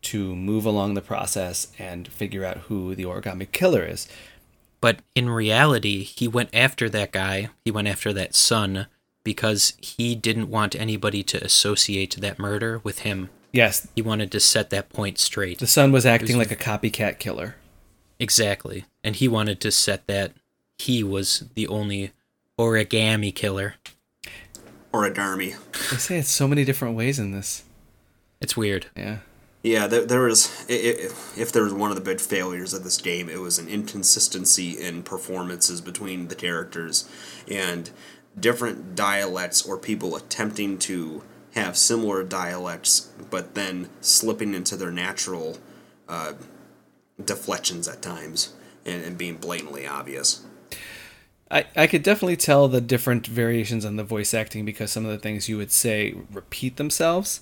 [0.03, 4.09] to move along the process and figure out who the origami killer is.
[4.81, 8.87] But in reality, he went after that guy, he went after that son,
[9.25, 13.31] because he didn't want anybody to associate that murder with him.
[13.53, 15.59] Yes, He wanted to set that point straight.
[15.59, 17.55] the son was acting was- like a copycat killer.
[18.19, 18.85] Exactly.
[19.05, 20.33] And he wanted to set that
[20.79, 22.13] he was the only
[22.59, 23.75] origami killer.
[24.93, 25.57] Or a Darmy.
[25.91, 27.63] They say it so many different ways in this.
[28.41, 28.87] It's weird.
[28.97, 29.19] Yeah.
[29.63, 30.51] Yeah, there, there was.
[30.69, 31.11] i- i-
[31.41, 34.71] If there was one of the big failures of this game, it was an inconsistency
[34.79, 37.05] in performances between the characters,
[37.49, 37.91] and
[38.39, 45.59] different dialects or people attempting to have similar dialects, but then slipping into their natural
[46.09, 46.33] uh,
[47.23, 48.55] deflections at times
[48.87, 50.43] and, and being blatantly obvious.
[51.51, 55.11] I, I could definitely tell the different variations on the voice acting because some of
[55.11, 57.41] the things you would say repeat themselves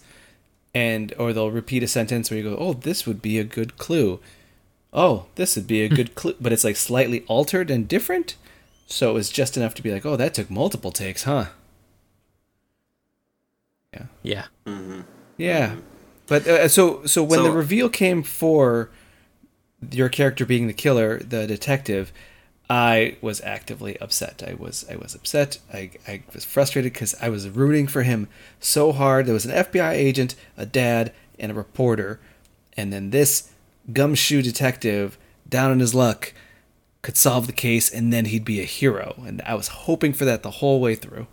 [0.75, 3.77] and or they'll repeat a sentence where you go, Oh, this would be a good
[3.79, 4.21] clue.
[4.93, 8.37] Oh, this would be a good clue but it's like slightly altered and different.
[8.87, 11.47] So it was just enough to be like, Oh, that took multiple takes, huh?
[13.93, 14.07] Yeah.
[14.23, 14.45] Yeah.
[15.37, 15.77] Yeah.
[16.27, 18.91] But uh, so so when the reveal came for
[19.91, 22.13] your character being the killer, the detective,
[22.71, 24.45] I was actively upset.
[24.47, 25.59] I was I was upset.
[25.75, 28.29] I, I was frustrated because I was rooting for him
[28.61, 29.27] so hard.
[29.27, 32.21] There was an FBI agent, a dad, and a reporter,
[32.77, 33.51] and then this
[33.93, 35.19] gumshoe detective,
[35.49, 36.33] down in his luck,
[37.03, 39.21] could solve the case, and then he'd be a hero.
[39.27, 41.27] And I was hoping for that the whole way through.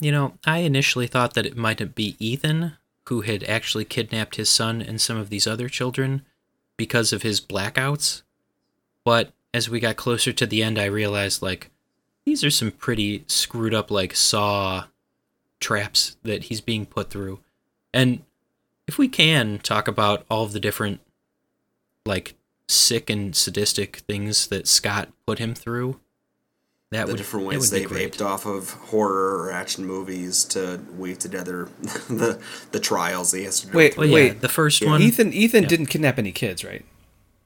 [0.00, 2.72] You know, I initially thought that it might be Ethan
[3.06, 6.22] who had actually kidnapped his son and some of these other children
[6.76, 8.22] because of his blackouts.
[9.04, 11.70] But as we got closer to the end, I realized, like,
[12.24, 14.84] these are some pretty screwed up, like, saw
[15.58, 17.40] traps that he's being put through.
[17.92, 18.22] And
[18.86, 21.00] if we can talk about all of the different,
[22.06, 22.34] like,
[22.68, 25.98] sick and sadistic things that Scott put him through,
[26.92, 28.02] that the would, different ways would they've great.
[28.06, 31.68] aped off of horror or action movies to weave together
[32.08, 32.40] the
[32.72, 34.00] the trials they has to Wait, through.
[34.00, 34.90] Well, yeah, Wait, the first Yeah.
[34.90, 35.00] one.
[35.02, 35.68] Ethan Ethan Yeah.
[35.68, 36.84] didn't kidnap any kids, right?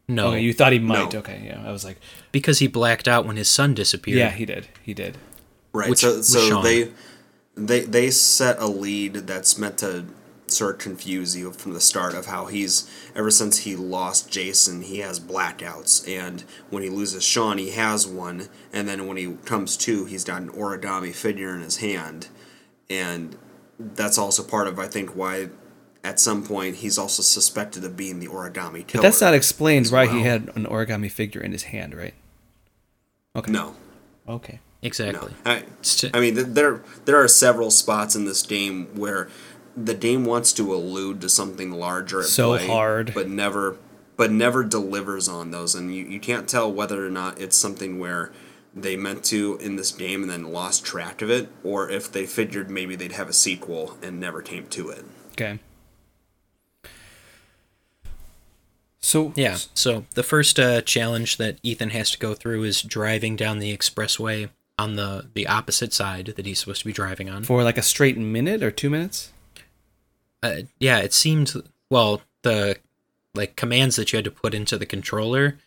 [0.08, 1.12] No, Okay, you thought he might.
[1.12, 1.20] No.
[1.20, 1.62] Okay, yeah.
[1.66, 1.98] I was like,
[2.32, 4.18] because he blacked out when his son disappeared.
[4.18, 4.68] yeah, he did.
[4.82, 5.16] He did.
[5.72, 5.90] Right.
[5.90, 6.64] Which so so Sean.
[6.64, 6.90] they
[7.56, 10.06] they they set a lead that's meant to
[10.46, 14.82] sort of confuse you from the start of how he's ever since he lost Jason,
[14.82, 19.32] he has blackouts, and when he loses Sean, he has one, and then when he
[19.44, 22.28] comes to, he's got an origami figure in his hand,
[22.90, 23.36] and
[23.78, 25.48] that's also part of I think why.
[26.04, 29.00] At some point, he's also suspected of being the origami killer.
[29.00, 32.12] But that's not explained as why he had an origami figure in his hand, right?
[33.34, 33.50] Okay.
[33.50, 33.74] no.
[34.28, 34.60] Okay.
[34.82, 35.32] exactly.
[35.44, 35.50] No.
[35.50, 35.64] I,
[36.12, 39.28] I mean, there there are several spots in this game where
[39.76, 43.12] the game wants to allude to something larger at So play, hard.
[43.14, 43.78] but never
[44.16, 47.98] but never delivers on those, and you, you can't tell whether or not it's something
[47.98, 48.30] where
[48.72, 52.26] they meant to in this game and then lost track of it, or if they
[52.26, 55.04] figured maybe they'd have a sequel and never came to it.
[55.32, 55.58] Okay.
[59.04, 59.58] So Yeah.
[59.74, 63.76] So the first uh, challenge that Ethan has to go through is driving down the
[63.76, 64.48] expressway
[64.78, 67.44] on the the opposite side that he's supposed to be driving on.
[67.44, 69.30] for like a straight minute or two minutes.
[70.42, 71.52] Uh, yeah, it seemed
[71.90, 72.78] well the
[73.34, 75.58] like commands that you had to put into the controller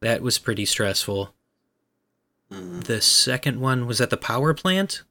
[0.00, 1.34] that was pretty stressful.
[2.50, 5.02] The second one was at the power plant.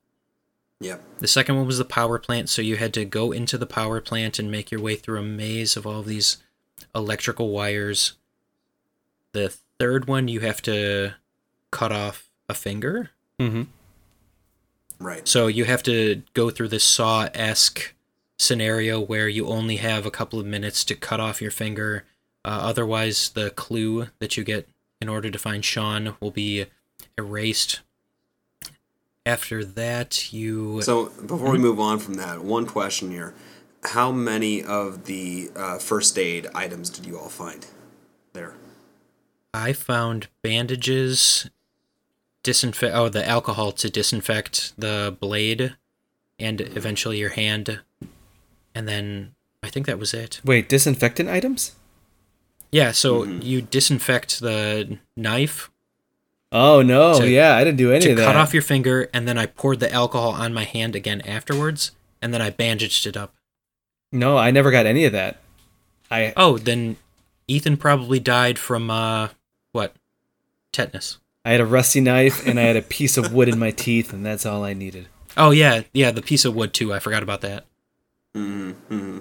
[0.80, 1.02] Yep.
[1.20, 4.00] The second one was the power plant, so you had to go into the power
[4.00, 6.38] plant and make your way through a maze of all of these
[6.94, 8.14] electrical wires.
[9.32, 11.14] The third one, you have to
[11.72, 13.12] cut off a finger.
[13.40, 13.64] Mm-hmm.
[15.00, 15.28] Right.
[15.28, 17.94] So you have to go through this Saw esque
[18.38, 22.06] scenario where you only have a couple of minutes to cut off your finger.
[22.46, 24.68] Uh, otherwise, the clue that you get
[25.02, 26.66] in order to find Sean will be
[27.18, 27.82] erased.
[29.26, 30.82] After that, you.
[30.82, 33.34] So before we move on from that, one question here:
[33.84, 37.66] How many of the uh, first aid items did you all find
[38.34, 38.54] there?
[39.54, 41.50] I found bandages,
[42.44, 42.96] disinfect.
[42.96, 45.76] Oh, the alcohol to disinfect the blade,
[46.40, 47.82] and eventually your hand,
[48.74, 50.40] and then I think that was it.
[50.44, 51.76] Wait, disinfectant items?
[52.72, 55.70] Yeah, so you disinfect the knife
[56.56, 58.26] Oh no, To- yeah, I didn't do any to of that.
[58.28, 61.92] cut off your finger, and then I poured the alcohol on my hand again afterwards,
[62.22, 63.34] and then I bandaged it up.
[64.14, 65.38] No, I never got any of that.
[66.10, 66.98] I Oh, then
[67.48, 69.30] Ethan probably died from uh
[69.72, 69.96] what?
[70.72, 71.18] Tetanus.
[71.46, 74.14] I had a rusty knife and I had a piece of wood in my teeth,
[74.14, 75.08] and that's all I needed.
[75.36, 76.94] Oh yeah, yeah, the piece of wood too.
[76.94, 77.66] I forgot about that.
[78.36, 79.20] Mm-hmm.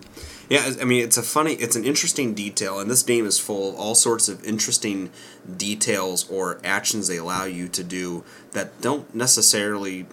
[0.48, 3.70] Yeah, I mean, it's a funny, it's an interesting detail, and this game is full
[3.70, 5.10] of all sorts of interesting
[5.56, 10.06] details or actions they allow you to do that don't necessarily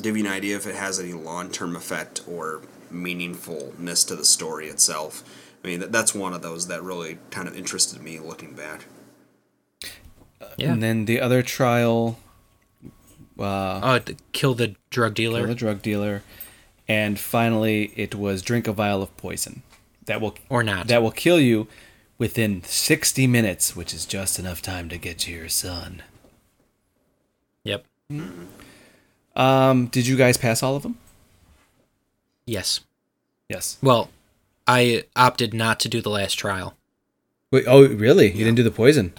[0.00, 2.62] give you an idea if it has any long term effect or
[2.92, 5.22] meaningfulness to the story itself.
[5.64, 8.86] I mean, that, that's one of those that really kind of interested me looking back.
[10.56, 10.72] Yeah.
[10.72, 12.18] And then the other trial,
[13.38, 14.00] uh, Oh,
[14.32, 15.40] kill the drug dealer.
[15.40, 16.22] kill the drug dealer,
[16.88, 19.62] and finally it was drink a vial of poison
[20.06, 20.88] that will Or not.
[20.88, 21.66] that will kill you
[22.18, 26.02] within sixty minutes, which is just enough time to get to your son.
[27.64, 27.84] Yep.
[29.36, 30.98] Um, did you guys pass all of them?
[32.50, 32.80] Yes.
[33.48, 33.78] Yes.
[33.80, 34.10] Well,
[34.66, 36.74] I opted not to do the last trial.
[37.52, 38.26] Wait, oh, really?
[38.32, 39.12] You didn't do the poison?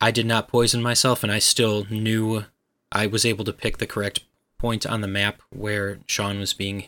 [0.00, 2.44] I did not poison myself, and I still knew
[2.92, 4.20] I was able to pick the correct
[4.58, 6.84] point on the map where Sean was being,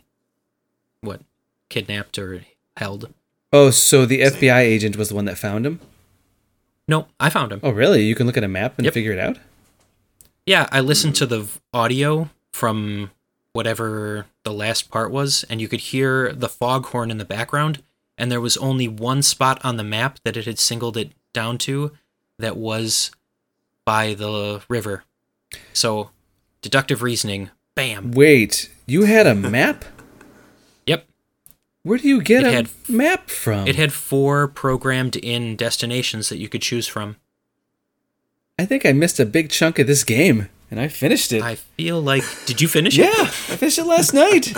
[1.01, 1.23] what,
[1.69, 2.45] kidnapped or
[2.77, 3.13] held.
[3.53, 5.81] Oh, so the FBI agent was the one that found him?
[6.87, 7.59] No, I found him.
[7.65, 8.05] Oh, really?
[8.05, 8.95] You can look at a map and Yep.
[8.95, 9.39] figure it out?
[10.47, 13.11] Yeah, I listened to the audio from
[13.53, 17.83] whatever the last part was, and you could hear the foghorn in the background,
[18.17, 21.59] and there was only one spot on the map that it had singled it down
[21.59, 21.93] to
[22.39, 23.11] that was
[23.85, 25.05] by the river.
[25.73, 26.11] So,
[26.63, 28.13] deductive reasoning, bam.
[28.13, 29.85] Wait, you had a map?
[30.87, 31.07] Yep.
[31.83, 33.67] Where do you get It a had- map from?
[33.69, 37.17] It had four programmed in destinations that you could choose from.
[38.59, 41.43] I think I missed a big chunk of this game, and I finished it.
[41.43, 42.25] I feel like.
[42.47, 43.19] Did you finish yeah, it?
[43.19, 44.55] Yeah, I finished it last night.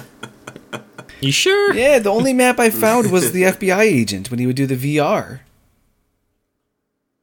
[1.20, 1.72] You sure?
[1.72, 4.98] Yeah, the only map I found was the FBI agent when he would do the
[4.98, 5.40] VR.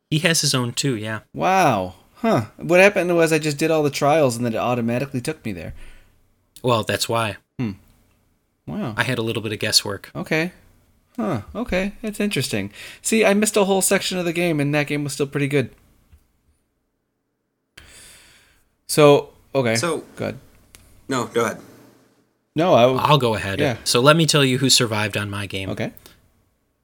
[0.10, 1.20] He has his own too, yeah.
[1.34, 1.96] Wow.
[2.16, 2.46] Huh.
[2.58, 5.52] What happened was I just did all the trials and then it automatically took me
[5.52, 5.74] there.
[6.64, 7.38] Well, that's why.
[7.60, 7.74] Hmm.
[8.66, 8.94] Wow.
[8.98, 10.12] I had a little bit of guesswork.
[10.16, 10.52] Okay.
[11.16, 11.42] Huh.
[11.54, 11.94] Okay.
[12.02, 12.72] That's interesting.
[13.02, 15.48] See, I missed a whole section of the game and that game was still pretty
[15.48, 15.72] good.
[18.90, 19.76] So, okay.
[19.76, 20.38] So- good.
[21.08, 21.62] No, go ahead.
[22.56, 23.60] No, I I'll go ahead.
[23.60, 23.78] Yeah.
[23.84, 25.70] So let me tell you who survived on my game.
[25.70, 25.94] Okay.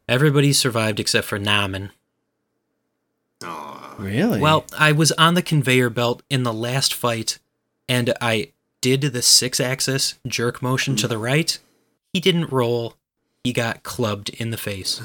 [0.08, 1.92] Everybody survived except for Norman.
[3.44, 4.40] Oh, Really?
[4.40, 7.40] Well, I was on the conveyor belt in the last fight,
[7.90, 8.52] and I
[8.82, 11.10] did the Sixaxis jerk motion to hmm.
[11.10, 11.58] the right.
[12.14, 12.96] He didn't roll.
[13.44, 15.02] He got clubbed in the face.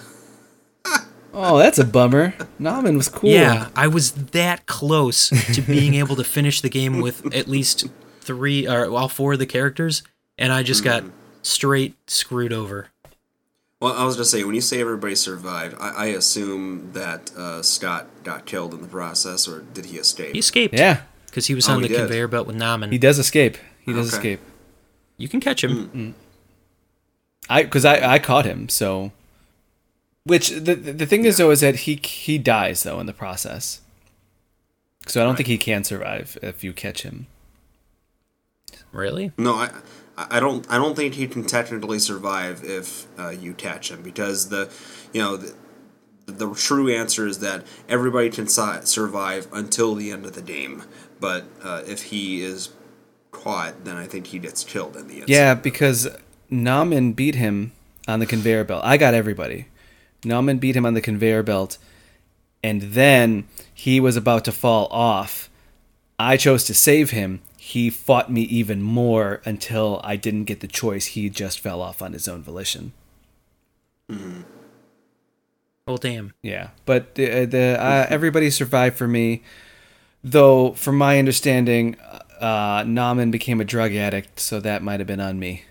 [1.33, 2.35] Oh, that's a bummer.
[2.59, 3.31] Norman was cool.
[3.31, 7.87] Yeah, I was that close to being able to finish the game with at least
[8.21, 10.03] three or all four of the characters,
[10.39, 11.05] and I just got
[11.43, 12.89] straight screwed over.
[13.81, 17.63] Well, I was just saying, when you say everybody survived, I, I assume that uh,
[17.63, 20.33] Scott got killed in the process, or did he escape?
[20.35, 20.75] He escaped.
[20.75, 21.03] Yeah.
[21.27, 21.99] because he was Oh, on he the did.
[22.01, 22.93] conveyor belt with Norman.
[22.93, 23.57] He does escape.
[23.87, 24.33] He does Okay.
[24.35, 24.41] escape.
[25.17, 26.15] You can catch him.
[27.49, 28.69] I because I I caught him.
[28.69, 29.13] So,
[30.25, 33.81] which the the thing is though is that he he dies though in the process.
[35.07, 37.27] So I don't think he can survive if you catch him.
[38.93, 39.33] Really?
[39.39, 39.71] No, I,
[40.17, 40.71] I don't.
[40.71, 44.71] I don't think he can technically survive if uh, you catch him because the,
[45.13, 45.55] you know, the,
[46.27, 50.85] the true answer is that everybody can si- survive until the end of the game.
[51.19, 52.71] But uh, if he is
[53.31, 55.29] caught, then I think he gets killed in the end.
[55.29, 56.09] Yeah, because
[56.51, 57.73] Norman beat him
[58.07, 58.83] on the conveyor belt.
[58.85, 59.67] I got everybody.
[60.25, 61.79] Norman beat him on the conveyor belt,
[62.63, 65.49] and then he was about to fall off.
[66.19, 67.41] I chose to save him.
[67.57, 71.07] He fought me even more until I didn't get the choice.
[71.07, 72.93] He just fell off on his own volition.
[75.87, 76.35] Well, damn.
[76.43, 79.43] Yeah, but the, the uh, everybody survived for me,
[80.23, 80.73] though.
[80.73, 81.97] From my understanding,
[82.41, 85.65] uh, Norman became a drug addict, so that might have been on me.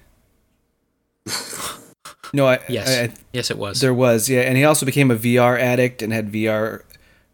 [2.34, 2.90] no, I Yes.
[2.90, 3.82] I, I, yes, it was.
[3.82, 6.84] there was yeah, and he also became a VR addict and had VR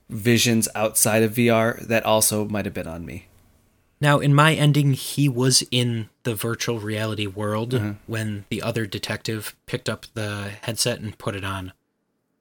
[0.09, 1.80] visions outside of VR.
[1.88, 3.27] That also might have been on me.
[4.01, 7.91] Now, in my ending, he was in the virtual reality world Mm-hmm.
[8.07, 11.72] when the other detective picked up the headset and put it on.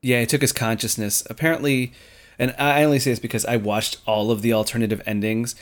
[0.03, 1.23] Yeah, he took his consciousness.
[1.31, 1.93] Apparently,
[2.39, 5.55] and I only say this because I watched all of the alternative endings.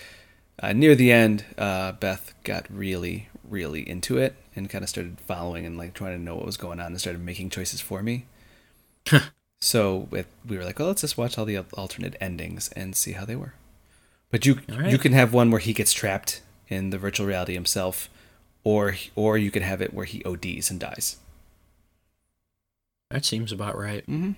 [0.62, 5.18] Uh, near the end, uh, Beth got really, really into it and kind of started
[5.20, 8.02] following and like trying to know what was going on and started making choices for
[8.02, 8.26] me.
[9.60, 13.12] so it, we were like, "Oh, let's just watch all the alternate endings and see
[13.12, 13.54] how they were."
[14.30, 14.90] But you right.
[14.90, 18.08] you can have one where he gets trapped in the virtual reality himself,
[18.64, 21.16] or or you can have it where he ODs and dies.
[23.10, 24.06] That seems about right.
[24.06, 24.32] Mm-hmm.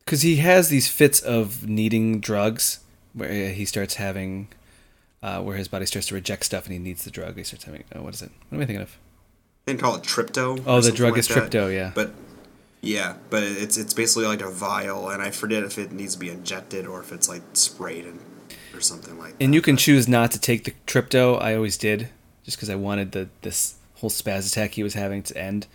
[0.00, 2.80] because he has these fits of needing drugs
[3.12, 4.48] where uh, he starts having
[5.22, 7.64] uh, where his body starts to reject stuff and he needs the drug he starts
[7.64, 8.98] having oh, what is it what am i thinking of
[9.66, 10.58] They call it trypto.
[10.66, 11.50] Oh, the drug like is that.
[11.50, 11.92] trypto, yeah.
[11.94, 12.12] But
[12.80, 16.18] yeah, but it's it's basically like a vial, and I forget if it needs to
[16.18, 18.18] be injected or if it's like sprayed and
[18.74, 19.44] or something like that.
[19.44, 22.08] and you can choose not to take the trypto i always did
[22.42, 25.66] just because i wanted the this whole spaz attack he was having to end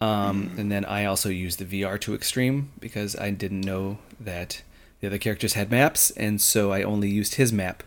[0.00, 4.62] um, and then i also used the vr to extreme because i didn't know that
[5.00, 7.82] the other characters had maps and so i only used his map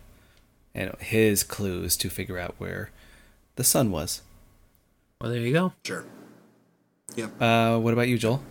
[0.78, 2.92] and his clues to figure out where
[3.56, 4.22] the son was
[5.20, 5.74] Well, there you go.
[5.84, 6.06] Sure.
[7.16, 7.42] Yep.
[7.42, 8.42] uh, what about you joel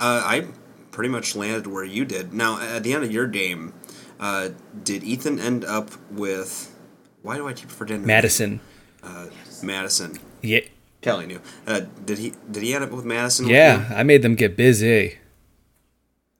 [0.00, 0.46] Uh, I
[0.90, 2.32] pretty much landed where you did.
[2.32, 3.74] Now, at the end of your game,
[4.20, 4.50] uh,
[4.82, 6.74] did Ethan end up with?
[7.22, 8.02] Why do I keep forgetting?
[8.02, 8.16] the name?
[8.16, 8.60] madison
[9.02, 9.26] Uh,
[9.62, 10.18] Madison.
[10.42, 10.60] yeah
[11.02, 11.40] Telling you.
[11.66, 12.32] Uh, did he?
[12.50, 13.44] Did he end up with Madison?
[13.46, 15.18] with Yeah, I made them get busy.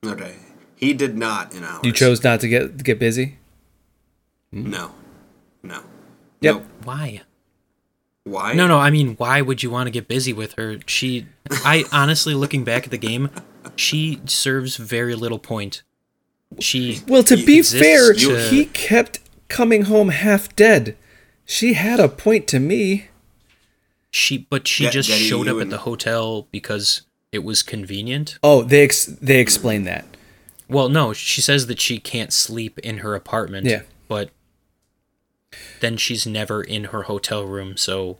[0.03, 0.11] you?
[0.11, 0.37] Okay.
[0.77, 1.81] He did not in ours.
[1.85, 3.37] You chose not to get get busy.
[4.55, 4.93] No.
[5.63, 5.83] No.
[6.41, 6.55] Yep.
[6.55, 6.65] Nope.
[6.85, 7.23] Why?
[8.25, 8.53] Why?
[8.55, 8.79] No, no.
[8.79, 10.79] I mean, why would you want to get busy with her?
[10.87, 13.31] She, I honestly, looking back at the game,
[13.77, 15.83] she serves very little point.
[16.61, 19.19] She Well, to be fair, to- he kept
[19.49, 20.97] coming home half dead.
[21.45, 23.09] She had a point to me.
[24.11, 27.03] she, but she Yeah, just Daddy, showed you up at the hotel because
[27.33, 28.39] it was convenient.
[28.43, 30.05] Oh, they ex- they explained that.
[30.69, 33.67] Well, no, she says that she can't sleep in her apartment.
[33.67, 33.83] Yeah.
[34.09, 34.31] But
[35.81, 38.19] then she's never in her hotel room, so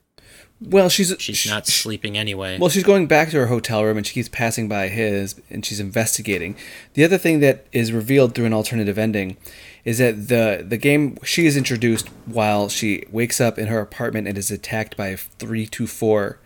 [0.61, 2.59] Well, she's she's sh- not sleeping anyway.
[2.59, 5.65] Well, she's going back to her hotel room and she keeps passing by his and
[5.65, 6.57] she's investigating.
[6.95, 9.37] The other thing that is revealed through an alternative ending
[9.85, 14.27] is that the the game she is introduced while she wakes up in her apartment
[14.29, 16.39] and is attacked by three to four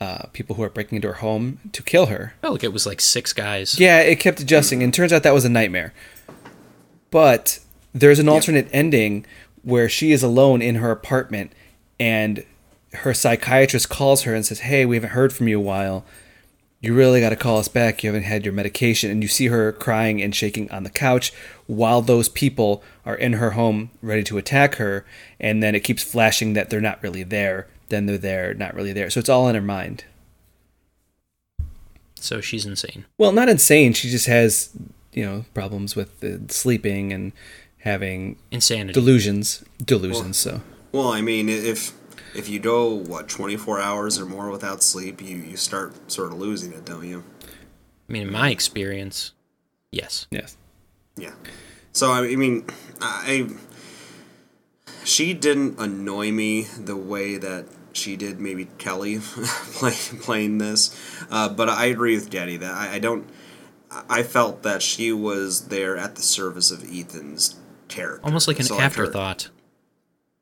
[0.00, 2.34] uh, people who are breaking into her home to kill her.
[2.44, 3.80] oh, look, it was like six guys.
[3.80, 5.92] Yeah, it kept adjusting, and turns out that was a nightmare.
[7.10, 7.58] But
[7.94, 9.24] there's an alternate ending
[9.68, 11.52] where she is alone in her apartment,
[12.00, 12.44] and
[12.94, 16.06] her psychiatrist calls her and says, "Hey, we haven't heard from you a while.
[16.80, 18.02] You really got to call us back.
[18.02, 21.32] You haven't had your medication." And you see her crying and shaking on the couch
[21.66, 25.04] while those people are in her home ready to attack her,
[25.38, 27.66] and then it keeps flashing that they're not really there.
[27.90, 29.10] Then they're there, not really there.
[29.10, 30.04] So it's all in her mind.
[32.14, 33.04] So she's insane.
[33.18, 33.92] Well, not insane.
[33.92, 34.70] She just has,
[35.12, 37.32] you know, problems with sleeping and
[37.88, 38.92] having Insanity.
[38.92, 39.64] delusions.
[39.84, 40.36] Delusions.
[40.36, 40.60] So
[40.92, 41.92] Well, I mean, if
[42.34, 46.32] if you go what twenty four hours or more without sleep, you you start sort
[46.32, 47.24] of losing it, don't you?
[48.08, 49.32] I mean, in my experience,
[49.92, 50.26] yes.
[50.30, 50.56] yes.
[51.16, 51.34] Yeah.
[51.92, 52.64] So I mean,
[53.00, 53.48] I
[55.04, 59.18] she didn't annoy me the way that she did maybe Kelly
[59.78, 60.94] play, playing this,
[61.30, 63.28] uh, but I agree with Daddy that I, I don't.
[63.90, 67.56] I felt that she was there at the service of Ethan's
[67.88, 69.48] character, Almost like an So, her- afterthought.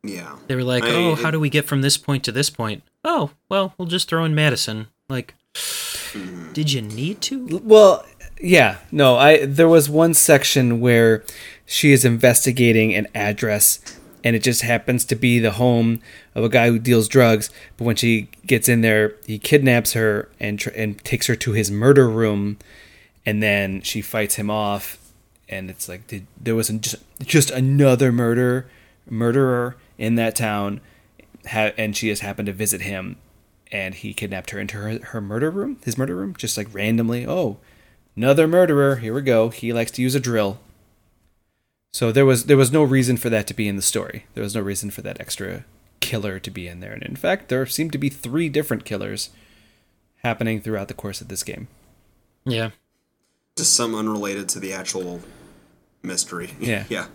[0.02, 0.36] yeah.
[0.46, 2.50] They were like, I- "Oh, it- how do we get from this point to this
[2.50, 4.88] point?" Oh, well, we'll just throw in Madison.
[5.08, 6.52] Like, Mm-hmm.
[6.52, 7.60] did you need to?
[7.64, 8.04] Well,
[8.40, 11.24] Yeah, no, I there was one section where
[11.64, 13.80] she is investigating an address
[14.22, 16.00] and it just happens to be the home
[16.34, 17.48] of a guy who deals drugs,
[17.78, 21.52] but when she gets in there, he kidnaps her and tr- and takes her to
[21.52, 22.58] his murder room
[23.24, 24.98] and then she fights him off
[25.48, 28.68] and it's like did, there was just just another murder
[29.08, 30.80] murderer in that town
[31.48, 33.16] ha- and she has happened to visit him
[33.72, 37.26] and he kidnapped her into her, her murder room his murder room just like randomly
[37.26, 37.58] oh
[38.16, 40.58] another murderer here we go he likes to use a drill.
[41.92, 44.26] So there was there was no reason for that to be in the story.
[44.34, 45.64] There was no reason for that extra
[46.00, 49.30] killer to be in there and in fact there seemed to be three different killers
[50.22, 51.68] happening throughout the course of this game.
[52.44, 52.70] Yeah.
[53.56, 55.20] Just some unrelated to the actual
[56.06, 56.50] mystery.
[56.60, 56.84] Yeah.
[56.88, 57.06] yeah.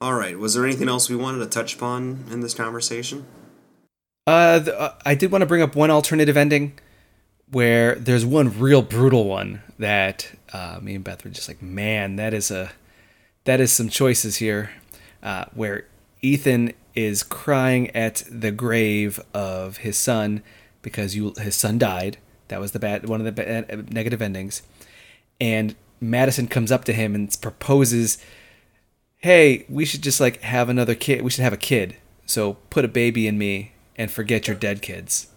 [0.00, 0.38] All right.
[0.38, 3.24] Was there anything else we wanted to touch upon in this conversation?
[4.26, 6.78] Uh, th- uh, I did want to bring up one alternative ending
[7.50, 12.16] where there's one real brutal one that uh, me and Beth were just like, man,
[12.16, 12.72] that is a
[13.44, 14.70] that is some choices here,
[15.22, 15.86] uh, where
[16.20, 20.42] Ethan is crying at the grave of his son
[20.82, 22.18] because you his son died.
[22.48, 24.62] That was the bad one of the bad, negative endings,
[25.40, 28.18] and Madison comes up to him and proposes
[29.18, 31.22] hey, we should just like have another kid.
[31.22, 31.96] We should have a kid.
[32.26, 35.28] So put a baby in me and forget your dead kids.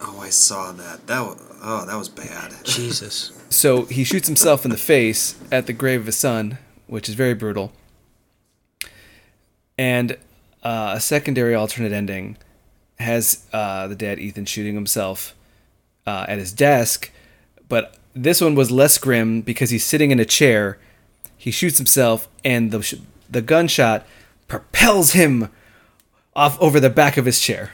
[0.00, 1.06] Oh, I saw that.
[1.06, 2.54] That was, oh, that was bad.
[2.64, 3.32] Jesus.
[3.50, 7.14] So he shoots himself in the face at the grave of his son, which is
[7.14, 7.72] very brutal.
[9.78, 10.12] And
[10.62, 12.36] uh, a secondary alternate ending
[12.98, 15.34] has uh, the dad Ethan shooting himself
[16.06, 17.10] uh, at his desk,
[17.68, 20.78] but this one was less grim because he's sitting in a chair.
[21.36, 22.94] He shoots himself, and the sh-
[23.28, 24.06] the gunshot
[24.48, 25.50] propels him
[26.34, 27.72] off over the back of his chair.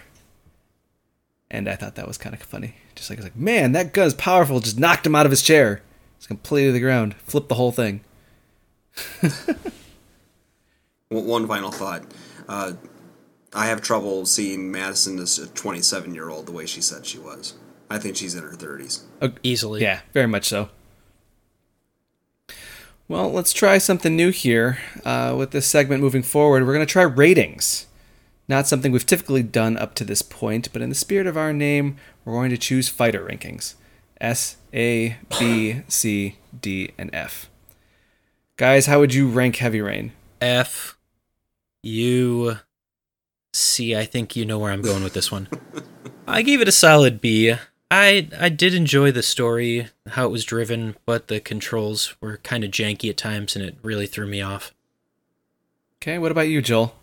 [1.51, 2.75] And I thought that was kind of funny.
[2.95, 4.61] Just like, like, man, that gun's powerful.
[4.61, 5.83] Just knocked him out of his chair.
[6.17, 7.15] It's completely to the ground.
[7.25, 8.01] Flipped the whole thing.
[11.09, 12.05] One final thought.
[12.49, 12.73] Uh,
[13.53, 17.19] I have trouble seeing Madison as a 27 year old the way she said she
[17.19, 17.55] was.
[17.93, 19.03] I think she's in her 30s.
[19.43, 19.83] Easily.
[19.83, 20.71] Yeah, very much so.
[23.07, 26.65] Well, let's try something new here uh, with this segment moving forward.
[26.65, 27.87] We're going to try ratings.
[28.49, 31.53] Not something we've typically done up to this point, but in the spirit of our
[31.53, 33.75] name, we're going to choose fighter rankings
[34.19, 37.51] S, A, B, C, D, and F.
[38.57, 40.13] Guys, how would you rank Heavy Rain?
[40.41, 40.97] F
[41.83, 42.57] U
[43.53, 43.95] C.
[43.95, 45.49] I think you know where I'm going with this one.
[46.27, 47.55] I gave it a solid B.
[47.93, 52.65] I I did enjoy the story, how it was driven, but the controls were kind
[52.65, 54.73] of janky at times, and it really threw me off.
[56.01, 56.95] Okay, what about you, Joel?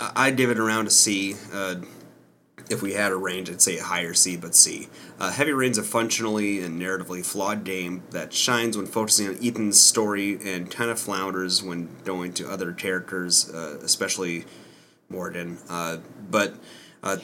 [0.00, 1.36] I- I'd give it around a C.
[1.52, 1.76] Uh,
[2.68, 4.88] if we had a range, I'd say a higher C, but C.
[5.20, 9.78] Uh, Heavy Rain's a functionally and narratively flawed game that shines when focusing on Ethan's
[9.78, 14.44] story and kind of flounders when going to other characters, uh, especially
[15.08, 15.58] Morden.
[15.68, 15.98] Uh,
[16.30, 16.54] but
[17.04, 17.16] uh,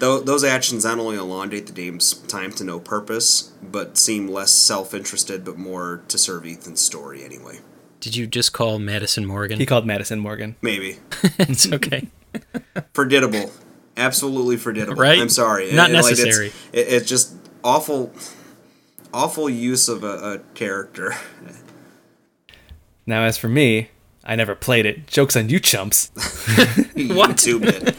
[0.00, 4.50] th- those actions not only elongate the game's time to no purpose, but seem less
[4.52, 7.58] self interested, but more to serve Ethan's story anyway.
[8.00, 9.58] Did you just call Madison Morgan?
[9.58, 10.56] He called Madison Morgan.
[10.62, 10.98] Maybe.
[11.38, 12.08] it's okay.
[12.94, 13.52] forgettable
[13.96, 15.20] absolutely forgettable Right?
[15.20, 16.48] i'm sorry Not It- like, it's- necessary.
[16.72, 17.32] it, it's just
[17.62, 18.12] awful
[19.12, 21.14] awful use of a, a character
[23.06, 23.90] Now, as for me,
[24.24, 25.06] I never played it.
[25.06, 26.10] Joke's on you, chumps.
[26.96, 27.36] What?
[27.36, 27.94] YouTube it.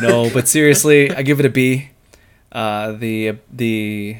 [0.00, 1.90] No, but seriously, I give it a B.
[2.52, 4.16] Uh, the the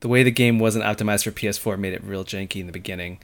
[0.00, 3.20] the way the game wasn't optimized for PS4 made it real janky in the beginning,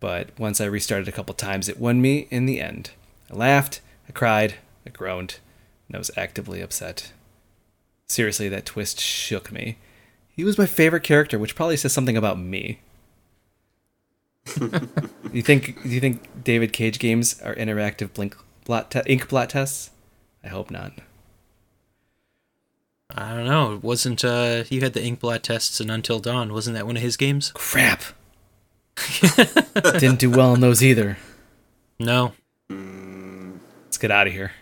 [0.00, 2.90] but once I restarted a couple times, it won me in the end.
[3.30, 4.54] I laughed, I cried,
[4.86, 5.38] I groaned,
[5.88, 7.12] and I was actively upset.
[8.06, 9.78] Seriously, that twist shook me.
[10.28, 12.80] He was my favorite character, which probably says something about me.
[15.32, 15.82] you think?
[15.82, 19.90] Do you think David Cage games are interactive blink blot te- ink blot tests?
[20.42, 20.92] I hope not.
[23.14, 23.74] I don't know.
[23.74, 27.02] It wasn't uh you had the Inkblot tests and Until Dawn, wasn't that one of
[27.02, 27.52] his games?
[27.54, 28.02] Crap.
[29.74, 31.18] Didn't do well in those either.
[31.98, 32.32] No.
[32.70, 34.52] Let's get out of here.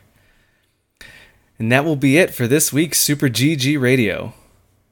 [1.59, 4.35] And that will be it for this week's Super GG Radio.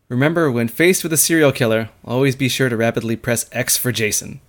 [0.09, 3.93] Remember, when faced with a serial killer, always be sure to rapidly press X for
[3.93, 4.41] Jason.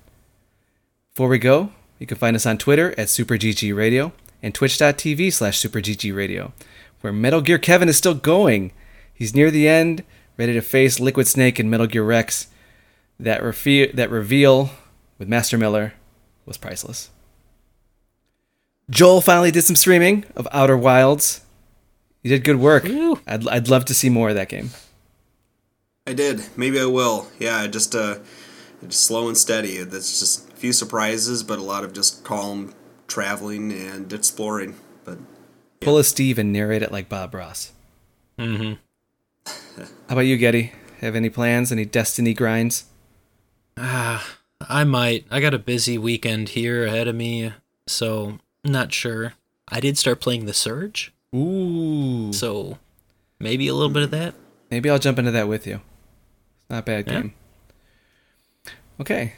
[1.12, 5.62] Before we go, you can find us on Twitter at SuperGG Radio and twitch.tv slash
[5.62, 6.52] SuperGG
[7.02, 8.72] where Metal Gear Kevin is still going.
[9.20, 10.06] He's near the end,
[10.38, 12.48] ready to face Liquid Snake and Metal Gear Rex.
[13.20, 14.72] That, refe- that reveal
[15.18, 15.94] with Master Miller
[16.46, 17.10] was priceless.
[18.90, 21.42] Joel finally did some streaming of Outer Wilds.
[22.24, 22.86] You did good work.
[22.86, 23.20] Woo.
[23.28, 24.70] I'd, I'd love to see more of that game.
[26.08, 26.46] I did.
[26.56, 27.28] Maybe I will.
[27.38, 28.20] Yeah, just uh,
[28.88, 29.84] just slow and steady.
[29.84, 32.74] That's just a few surprises, but a lot of just calm
[33.08, 34.76] traveling and exploring.
[35.04, 35.20] But
[35.82, 37.74] Pull a Steve and narrate it like Bob Ross.
[38.40, 38.74] Mm-hmm.
[39.78, 40.74] How about you, Getty?
[41.02, 41.72] Have any plans?
[41.72, 42.86] Any destiny grinds?
[43.78, 45.26] Ah, I might.
[45.32, 47.54] I got a busy weekend here ahead of me,
[47.88, 49.34] so not sure.
[49.70, 52.34] I did start playing The Surge, Ooh.
[52.34, 52.78] so
[53.40, 54.34] maybe a little bit of that.
[54.72, 55.76] Maybe I'll jump into that with you.
[56.62, 57.14] It's not a bad Yeah.
[57.14, 57.34] game.
[59.00, 59.34] Okay.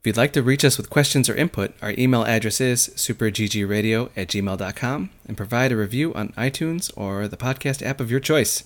[0.00, 4.10] If you'd like to reach us with questions or input, our email address is superggradio
[4.16, 8.64] at gmail.com and provide a review on iTunes or the podcast app of your choice.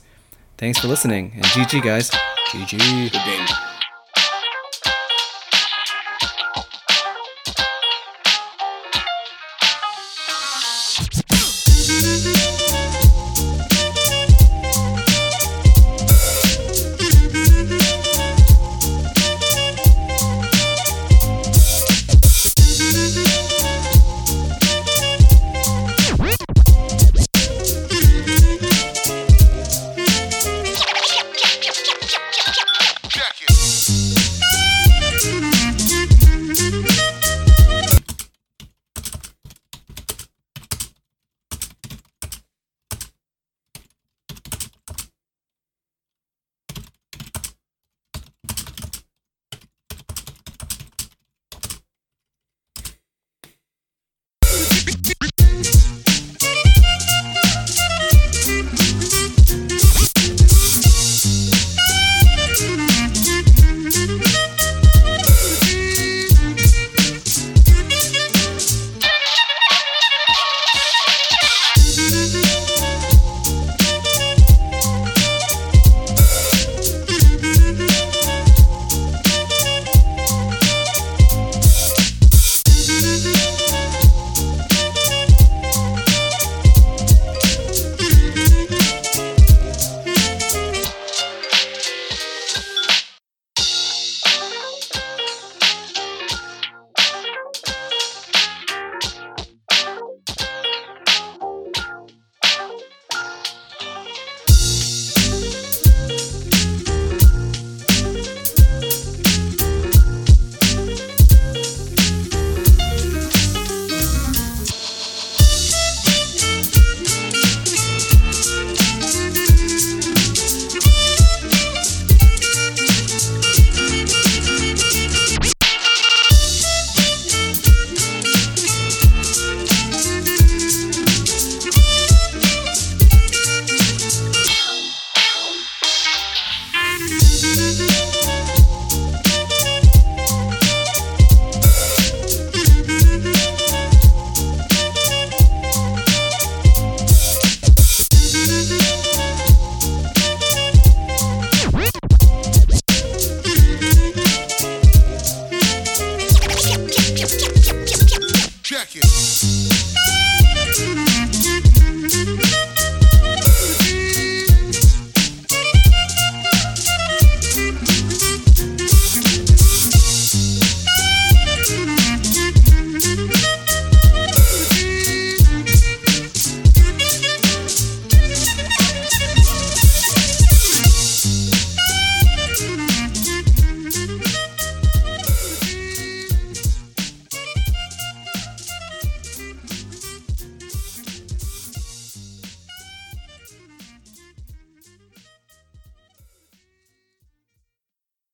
[0.58, 2.10] Thanks for listening, and GG, guys.
[2.50, 3.65] GG.